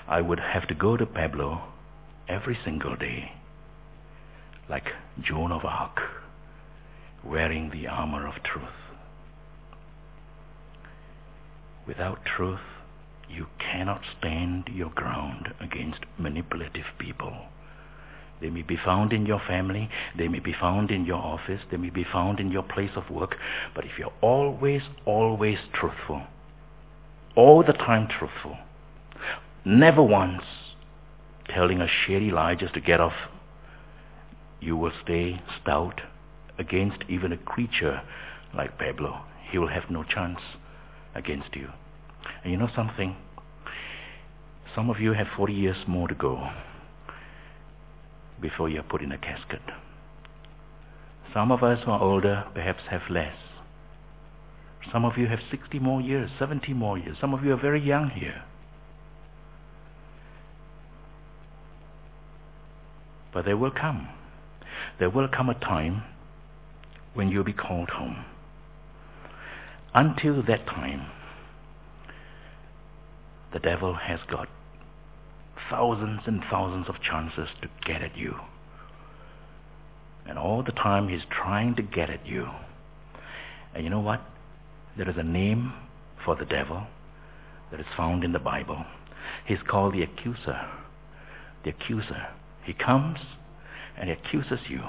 I 0.08 0.21
would 0.21 0.39
have 0.39 0.67
to 0.67 0.73
go 0.73 0.97
to 0.97 1.06
Pablo 1.06 1.62
every 2.28 2.58
single 2.63 2.95
day, 2.95 3.34
like 4.69 4.88
Joan 5.21 5.52
of 5.52 5.63
Arc, 5.65 6.00
wearing 7.23 7.69
the 7.69 7.88
armor 7.88 8.28
of 8.28 8.43
truth. 8.43 8.67
Without 11.88 12.26
truth, 12.26 12.60
you 13.30 13.47
cannot 13.60 14.02
stand 14.17 14.69
your 14.73 14.89
ground 14.89 15.54
against 15.60 16.02
manipulative 16.17 16.86
people. 16.97 17.45
They 18.39 18.50
may 18.50 18.62
be 18.62 18.78
found 18.78 19.13
in 19.13 19.26
your 19.26 19.39
family, 19.39 19.89
they 20.15 20.28
may 20.28 20.39
be 20.39 20.54
found 20.54 20.91
in 20.91 21.06
your 21.06 21.17
office, 21.17 21.62
they 21.71 21.78
may 21.78 21.89
be 21.89 22.04
found 22.04 22.39
in 22.39 22.52
your 22.52 22.63
place 22.63 22.91
of 22.95 23.10
work, 23.10 23.36
but 23.73 23.84
if 23.86 23.97
you're 23.97 24.13
always, 24.21 24.84
always 25.06 25.58
truthful, 25.73 26.21
all 27.36 27.63
the 27.63 27.73
time 27.73 28.08
truthful, 28.08 28.58
never 29.65 30.04
once 30.04 30.43
telling 31.50 31.82
a 31.82 31.88
shady 31.88 32.30
lie 32.30 32.54
just 32.54 32.76
to 32.76 32.82
get 32.82 33.00
off, 33.00 33.30
you 34.60 34.78
will 34.78 34.91
stay 35.04 35.41
stout 35.62 36.02
against 36.60 37.04
even 37.10 37.32
a 37.32 37.38
creature 37.38 38.02
like 38.54 38.78
Pablo. 38.78 39.21
He 39.50 39.58
will 39.58 39.69
have 39.69 39.89
no 39.89 40.04
chance 40.04 40.39
against 41.15 41.56
you. 41.56 41.69
And 42.43 42.52
you 42.52 42.58
know 42.58 42.69
something? 42.76 43.15
Some 44.76 44.89
of 44.89 45.00
you 45.00 45.13
have 45.13 45.28
40 45.36 45.54
years 45.54 45.78
more 45.88 46.08
to 46.08 46.15
go 46.15 46.50
before 48.41 48.69
you're 48.69 48.84
put 48.84 49.02
in 49.02 49.12
a 49.12 49.17
casket. 49.17 49.62
Some 51.34 51.52
of 51.52 51.63
us 51.63 51.80
who 51.86 51.91
are 51.91 52.02
older 52.02 52.45
perhaps 52.54 52.82
have 52.89 53.02
less. 53.10 53.36
Some 54.91 55.04
of 55.04 55.17
you 55.17 55.28
have 55.28 55.39
60 55.52 55.80
more 55.80 56.02
years, 56.02 56.30
70 56.39 56.73
more 56.73 56.97
years. 56.97 57.17
Some 57.19 57.34
of 57.34 57.43
you 57.43 57.54
are 57.54 57.62
very 57.62 57.82
young 57.86 58.10
here. 58.10 58.43
But 63.34 63.45
there 63.45 63.58
will 63.58 63.71
come. 63.71 64.08
There 65.00 65.10
will 65.10 65.28
come 65.28 65.50
a 65.50 65.54
time 65.54 66.04
when 67.13 67.30
you'll 67.30 67.43
be 67.43 67.54
called 67.54 67.89
home. 67.89 68.26
Until 69.93 70.41
that 70.43 70.65
time, 70.65 71.08
the 73.54 73.60
devil 73.60 73.95
has 73.95 74.19
got 74.30 74.47
thousands 75.69 76.21
and 76.25 76.43
thousands 76.49 76.88
of 76.89 76.95
chances 77.01 77.49
to 77.62 77.69
get 77.86 78.01
at 78.01 78.17
you. 78.17 78.36
And 80.27 80.38
all 80.38 80.63
the 80.63 80.71
time 80.71 81.08
he's 81.08 81.25
trying 81.30 81.75
to 81.75 81.82
get 81.82 82.10
at 82.10 82.25
you. 82.25 82.49
And 83.73 83.84
you 83.84 83.89
know 83.89 83.99
what? 83.99 84.21
There 84.97 85.10
is 85.10 85.15
a 85.17 85.23
name 85.23 85.73
for 86.25 86.36
the 86.36 86.45
devil 86.45 86.84
that 87.71 87.80
is 87.80 87.86
found 87.95 88.23
in 88.23 88.32
the 88.32 88.39
Bible. 88.39 88.86
He's 89.45 89.62
called 89.67 89.93
the 89.93 90.03
accuser. 90.03 90.60
The 91.63 91.69
accuser. 91.69 92.27
He 92.65 92.73
comes 92.73 93.19
and 93.97 94.10
he 94.10 94.15
accuses 94.15 94.60
you. 94.69 94.82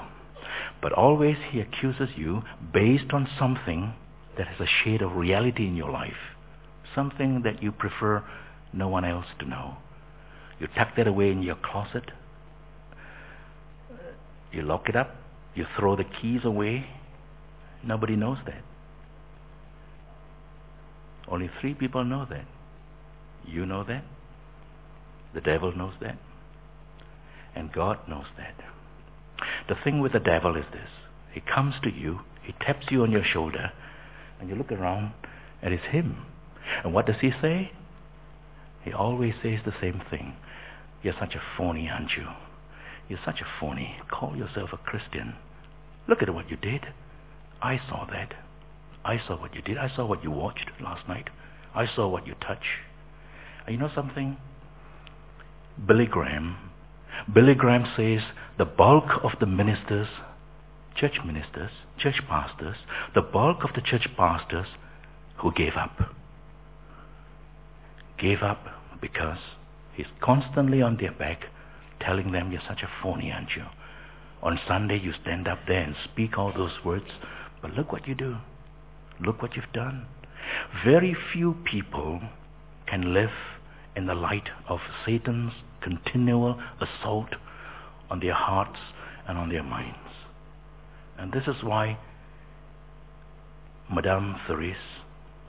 But 0.81 0.93
always 0.93 1.37
he 1.51 1.59
accuses 1.59 2.09
you 2.15 2.43
based 2.73 3.11
on 3.13 3.27
something 3.37 3.93
that 4.37 4.47
has 4.47 4.59
a 4.59 4.83
shade 4.83 5.01
of 5.01 5.15
reality 5.15 5.67
in 5.67 5.75
your 5.75 5.91
life. 5.91 6.35
Something 6.95 7.43
that 7.43 7.61
you 7.61 7.71
prefer 7.71 8.23
no 8.73 8.87
one 8.87 9.05
else 9.05 9.25
to 9.39 9.47
know. 9.47 9.77
You 10.59 10.67
tuck 10.75 10.95
that 10.97 11.07
away 11.07 11.31
in 11.31 11.41
your 11.41 11.55
closet. 11.55 12.03
You 14.51 14.61
lock 14.63 14.89
it 14.89 14.95
up. 14.95 15.15
You 15.55 15.65
throw 15.77 15.95
the 15.95 16.03
keys 16.03 16.41
away. 16.43 16.85
Nobody 17.83 18.15
knows 18.15 18.37
that. 18.45 18.61
Only 21.27 21.49
three 21.61 21.73
people 21.73 22.03
know 22.03 22.25
that. 22.29 22.45
You 23.45 23.65
know 23.65 23.83
that. 23.83 24.03
The 25.33 25.41
devil 25.41 25.75
knows 25.75 25.93
that. 26.01 26.17
And 27.55 27.71
God 27.71 27.99
knows 28.07 28.25
that. 28.37 28.55
The 29.67 29.75
thing 29.83 29.99
with 30.01 30.13
the 30.13 30.19
devil 30.19 30.55
is 30.55 30.65
this. 30.71 30.89
He 31.31 31.41
comes 31.41 31.75
to 31.83 31.91
you, 31.91 32.21
he 32.41 32.53
taps 32.59 32.87
you 32.89 33.03
on 33.03 33.11
your 33.11 33.23
shoulder, 33.23 33.71
and 34.39 34.49
you 34.49 34.55
look 34.55 34.71
around, 34.71 35.11
and 35.61 35.73
it's 35.73 35.85
him. 35.85 36.25
And 36.83 36.93
what 36.93 37.05
does 37.05 37.17
he 37.21 37.31
say? 37.41 37.71
He 38.83 38.93
always 38.93 39.33
says 39.43 39.59
the 39.65 39.73
same 39.81 40.01
thing. 40.09 40.35
You're 41.03 41.15
such 41.19 41.35
a 41.35 41.41
phony, 41.57 41.89
aren't 41.89 42.11
you? 42.17 42.27
You're 43.07 43.19
such 43.25 43.41
a 43.41 43.59
phony. 43.59 43.97
Call 44.09 44.35
yourself 44.35 44.69
a 44.73 44.77
Christian. 44.77 45.35
Look 46.07 46.21
at 46.21 46.33
what 46.33 46.49
you 46.49 46.57
did. 46.57 46.81
I 47.61 47.79
saw 47.89 48.05
that. 48.05 48.33
I 49.03 49.19
saw 49.25 49.39
what 49.39 49.55
you 49.55 49.61
did. 49.61 49.77
I 49.77 49.93
saw 49.95 50.05
what 50.05 50.23
you 50.23 50.31
watched 50.31 50.69
last 50.81 51.07
night. 51.07 51.29
I 51.73 51.85
saw 51.95 52.07
what 52.07 52.27
you 52.27 52.35
touched. 52.35 52.63
And 53.65 53.75
you 53.75 53.79
know 53.79 53.91
something? 53.93 54.37
Billy 55.85 56.05
Graham. 56.05 56.57
Billy 57.33 57.55
Graham 57.55 57.85
says 57.95 58.21
the 58.57 58.65
bulk 58.65 59.23
of 59.23 59.31
the 59.39 59.45
ministers, 59.45 60.07
church 60.95 61.19
ministers, 61.25 61.71
church 61.97 62.21
pastors, 62.27 62.75
the 63.15 63.21
bulk 63.21 63.63
of 63.63 63.73
the 63.75 63.81
church 63.81 64.07
pastors 64.17 64.67
who 65.37 65.53
gave 65.53 65.73
up, 65.75 66.15
gave 68.19 68.41
up 68.41 68.65
because 69.01 69.39
He's 69.99 70.07
constantly 70.21 70.81
on 70.81 70.95
their 70.95 71.11
back 71.11 71.47
telling 71.99 72.31
them, 72.31 72.53
You're 72.53 72.61
such 72.65 72.83
a 72.83 72.89
phony, 73.03 73.33
aren't 73.33 73.55
you? 73.55 73.65
On 74.41 74.57
Sunday, 74.65 74.97
you 74.97 75.11
stand 75.21 75.45
up 75.45 75.59
there 75.67 75.81
and 75.81 75.93
speak 76.05 76.37
all 76.37 76.53
those 76.53 76.85
words, 76.85 77.09
but 77.61 77.73
look 77.73 77.91
what 77.91 78.07
you 78.07 78.15
do. 78.15 78.37
Look 79.19 79.41
what 79.41 79.57
you've 79.57 79.73
done. 79.73 80.05
Very 80.85 81.13
few 81.33 81.57
people 81.65 82.21
can 82.87 83.13
live 83.13 83.33
in 83.95 84.05
the 84.05 84.15
light 84.15 84.47
of 84.69 84.79
Satan's 85.05 85.51
continual 85.81 86.57
assault 86.79 87.35
on 88.09 88.21
their 88.21 88.33
hearts 88.33 88.79
and 89.27 89.37
on 89.37 89.49
their 89.49 89.63
minds. 89.63 89.97
And 91.17 91.33
this 91.33 91.43
is 91.45 91.61
why 91.61 91.97
Madame 93.93 94.37
Therese 94.47 94.77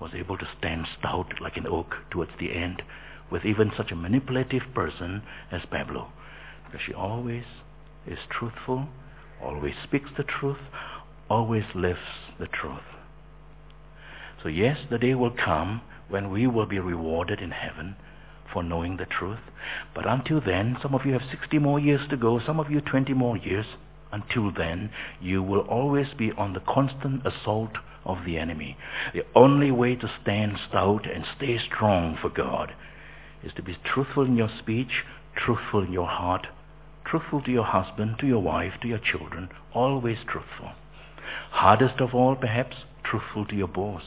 was 0.01 0.13
able 0.15 0.39
to 0.39 0.49
stand 0.59 0.87
stout 0.99 1.41
like 1.41 1.57
an 1.57 1.67
oak 1.67 1.97
towards 2.11 2.33
the 2.39 2.53
end 2.53 2.83
with 3.31 3.45
even 3.45 3.71
such 3.77 3.93
a 3.93 3.97
manipulative 3.97 4.63
person 4.75 5.23
as 5.53 5.63
Pablo. 5.71 6.09
Because 6.65 6.81
she 6.85 6.95
always 6.95 7.45
is 8.07 8.19
truthful, 8.29 8.89
always 9.43 9.75
speaks 9.85 10.11
the 10.17 10.25
truth, 10.25 10.59
always 11.29 11.65
lives 11.75 12.01
the 12.39 12.47
truth. 12.47 12.83
So 14.43 14.49
yes, 14.49 14.79
the 14.91 14.99
day 14.99 15.15
will 15.15 15.31
come 15.31 15.83
when 16.09 16.31
we 16.31 16.47
will 16.47 16.67
be 16.67 16.79
rewarded 16.79 17.41
in 17.41 17.51
heaven 17.51 17.97
for 18.53 18.63
knowing 18.63 18.97
the 18.97 19.07
truth. 19.07 19.39
But 19.95 20.09
until 20.09 20.41
then, 20.41 20.77
some 20.83 20.95
of 20.95 21.05
you 21.05 21.13
have 21.13 21.23
60 21.31 21.59
more 21.59 21.79
years 21.79 22.01
to 22.11 22.17
go, 22.17 22.41
some 22.45 22.59
of 22.59 22.71
you 22.71 22.81
20 22.81 23.13
more 23.15 23.37
years. 23.37 23.67
Until 24.13 24.51
then, 24.51 24.91
you 25.21 25.41
will 25.41 25.61
always 25.61 26.09
be 26.19 26.33
on 26.33 26.53
the 26.53 26.61
constant 26.61 27.25
assault 27.25 27.71
of 28.05 28.25
the 28.25 28.39
enemy. 28.39 28.77
The 29.13 29.25
only 29.35 29.71
way 29.71 29.97
to 29.97 30.11
stand 30.23 30.59
stout 30.69 31.07
and 31.11 31.25
stay 31.37 31.59
strong 31.59 32.17
for 32.21 32.29
God 32.29 32.75
is 33.43 33.53
to 33.55 33.63
be 33.63 33.77
truthful 33.85 34.25
in 34.25 34.37
your 34.37 34.51
speech, 34.59 35.05
truthful 35.37 35.83
in 35.83 35.93
your 35.93 36.09
heart, 36.09 36.47
truthful 37.05 37.43
to 37.43 37.51
your 37.51 37.65
husband, 37.65 38.17
to 38.21 38.27
your 38.27 38.43
wife, 38.43 38.75
to 38.83 38.89
your 38.89 38.99
children, 38.99 39.49
always 39.75 40.19
truthful. 40.27 40.73
Hardest 41.51 42.01
of 42.01 42.15
all, 42.15 42.37
perhaps, 42.37 42.77
truthful 43.05 43.47
to 43.47 43.57
your 43.57 43.69
boss. 43.69 44.03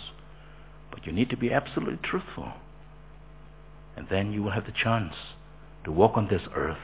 But 0.92 1.06
you 1.06 1.12
need 1.12 1.30
to 1.32 1.38
be 1.38 1.52
absolutely 1.52 2.00
truthful. 2.04 2.54
And 3.96 4.08
then 4.10 4.32
you 4.32 4.44
will 4.44 4.52
have 4.52 4.66
the 4.66 4.72
chance 4.72 5.14
to 5.84 5.92
walk 5.92 6.16
on 6.16 6.28
this 6.28 6.42
earth 6.56 6.78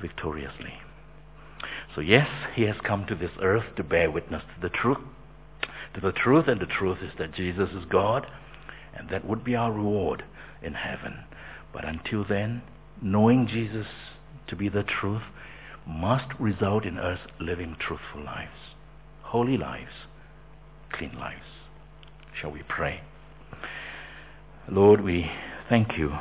victoriously. 0.00 0.74
So 1.94 2.00
yes, 2.00 2.28
he 2.54 2.62
has 2.62 2.76
come 2.84 3.06
to 3.06 3.14
this 3.14 3.30
earth 3.40 3.64
to 3.76 3.84
bear 3.84 4.10
witness 4.10 4.42
to 4.54 4.60
the 4.60 4.74
truth. 4.74 4.98
To 5.96 6.02
the 6.02 6.12
truth, 6.12 6.46
and 6.46 6.60
the 6.60 6.66
truth 6.66 6.98
is 7.02 7.12
that 7.18 7.32
Jesus 7.32 7.70
is 7.70 7.86
God, 7.88 8.26
and 8.94 9.08
that 9.08 9.26
would 9.26 9.42
be 9.42 9.56
our 9.56 9.72
reward 9.72 10.24
in 10.62 10.74
heaven. 10.74 11.24
But 11.72 11.86
until 11.86 12.22
then, 12.22 12.60
knowing 13.00 13.48
Jesus 13.48 13.86
to 14.48 14.56
be 14.56 14.68
the 14.68 14.82
truth 14.82 15.22
must 15.86 16.26
result 16.38 16.84
in 16.84 16.98
us 16.98 17.18
living 17.40 17.76
truthful 17.78 18.22
lives, 18.22 18.74
holy 19.22 19.56
lives, 19.56 19.92
clean 20.92 21.18
lives. 21.18 21.40
Shall 22.38 22.50
we 22.50 22.62
pray? 22.68 23.00
Lord, 24.68 25.00
we 25.00 25.30
thank 25.70 25.96
you. 25.96 26.12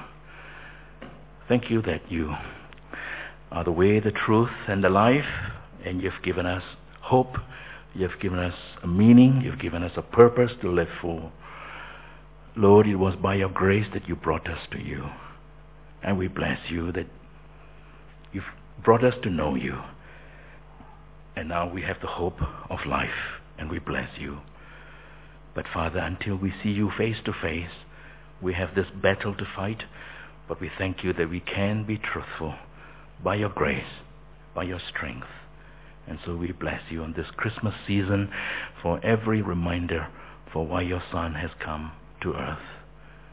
Thank 1.50 1.70
you 1.70 1.82
that 1.82 2.10
you 2.10 2.34
are 3.52 3.66
the 3.66 3.72
way, 3.72 4.00
the 4.00 4.12
truth, 4.12 4.52
and 4.70 4.82
the 4.82 4.90
life, 4.90 5.26
and 5.84 6.02
you've 6.02 6.24
given 6.24 6.46
us 6.46 6.64
hope. 7.02 7.36
You've 7.96 8.20
given 8.22 8.40
us 8.40 8.54
a 8.84 8.88
meaning. 8.88 9.42
You've 9.44 9.60
given 9.60 9.82
us 9.82 9.94
a 9.96 10.02
purpose 10.02 10.52
to 10.62 10.70
live 10.70 10.90
for. 11.02 11.32
Lord, 12.58 12.88
it 12.88 12.96
was 12.96 13.16
by 13.16 13.36
your 13.36 13.50
grace 13.50 13.88
that 13.94 14.08
you 14.08 14.16
brought 14.16 14.50
us 14.50 14.60
to 14.72 14.80
you. 14.80 15.06
And 16.04 16.18
we 16.18 16.28
bless 16.28 16.60
you 16.70 16.92
that 16.92 17.08
you've 18.34 18.44
brought 18.84 19.04
us 19.04 19.16
to 19.24 19.30
know 19.30 19.56
you. 19.56 19.80
And 21.38 21.50
now 21.50 21.72
we 21.72 21.82
have 21.84 21.98
the 22.02 22.08
hope 22.08 22.42
of 22.70 22.80
life, 22.86 23.40
and 23.58 23.70
we 23.70 23.80
bless 23.80 24.10
you. 24.20 24.40
But 25.54 25.66
Father, 25.74 26.00
until 26.00 26.36
we 26.36 26.54
see 26.62 26.70
you 26.70 26.92
face 26.98 27.18
to 27.26 27.34
face, 27.34 27.72
we 28.42 28.54
have 28.54 28.76
this 28.76 28.88
battle 29.02 29.34
to 29.36 29.48
fight, 29.56 29.84
but 30.48 30.60
we 30.60 30.70
thank 30.78 31.04
you 31.04 31.14
that 31.14 31.30
we 31.30 31.40
can 31.40 31.86
be 31.86 31.98
truthful 31.98 32.56
by 33.24 33.36
your 33.36 33.50
grace, 33.50 33.84
by 34.54 34.64
your 34.64 34.80
strength. 34.90 35.28
And 36.08 36.20
so 36.26 36.36
we 36.36 36.52
bless 36.52 36.82
you 36.90 37.02
on 37.02 37.14
this 37.14 37.28
Christmas 37.36 37.74
season 37.88 38.30
for 38.82 39.04
every 39.04 39.42
reminder 39.42 40.08
for 40.54 40.66
why 40.66 40.82
your 40.82 41.02
Son 41.12 41.34
has 41.34 41.52
come 41.64 41.92
to 42.22 42.34
earth. 42.34 42.60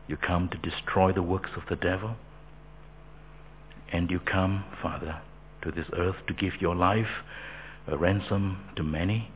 You 0.08 0.16
come 0.16 0.48
to 0.48 0.70
destroy 0.70 1.12
the 1.12 1.22
works 1.22 1.50
of 1.56 1.62
the 1.68 1.76
devil. 1.76 2.16
And 3.92 4.10
you 4.10 4.20
come, 4.20 4.64
Father, 4.82 5.20
to 5.62 5.70
this 5.70 5.86
earth 5.96 6.16
to 6.26 6.34
give 6.34 6.60
your 6.60 6.74
life 6.74 7.22
a 7.86 7.96
ransom 7.96 8.58
to 8.76 8.82
many. 8.82 9.30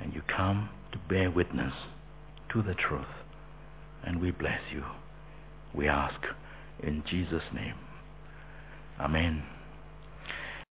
And 0.00 0.14
you 0.14 0.22
come 0.26 0.70
to 0.92 0.98
bear 1.08 1.30
witness 1.30 1.74
to 2.52 2.62
the 2.62 2.74
truth. 2.74 3.06
And 4.04 4.20
we 4.20 4.30
bless 4.30 4.60
you. 4.72 4.84
We 5.74 5.86
ask 5.86 6.20
in 6.82 7.04
Jesus' 7.08 7.42
name. 7.52 7.74
Amen. 8.98 9.57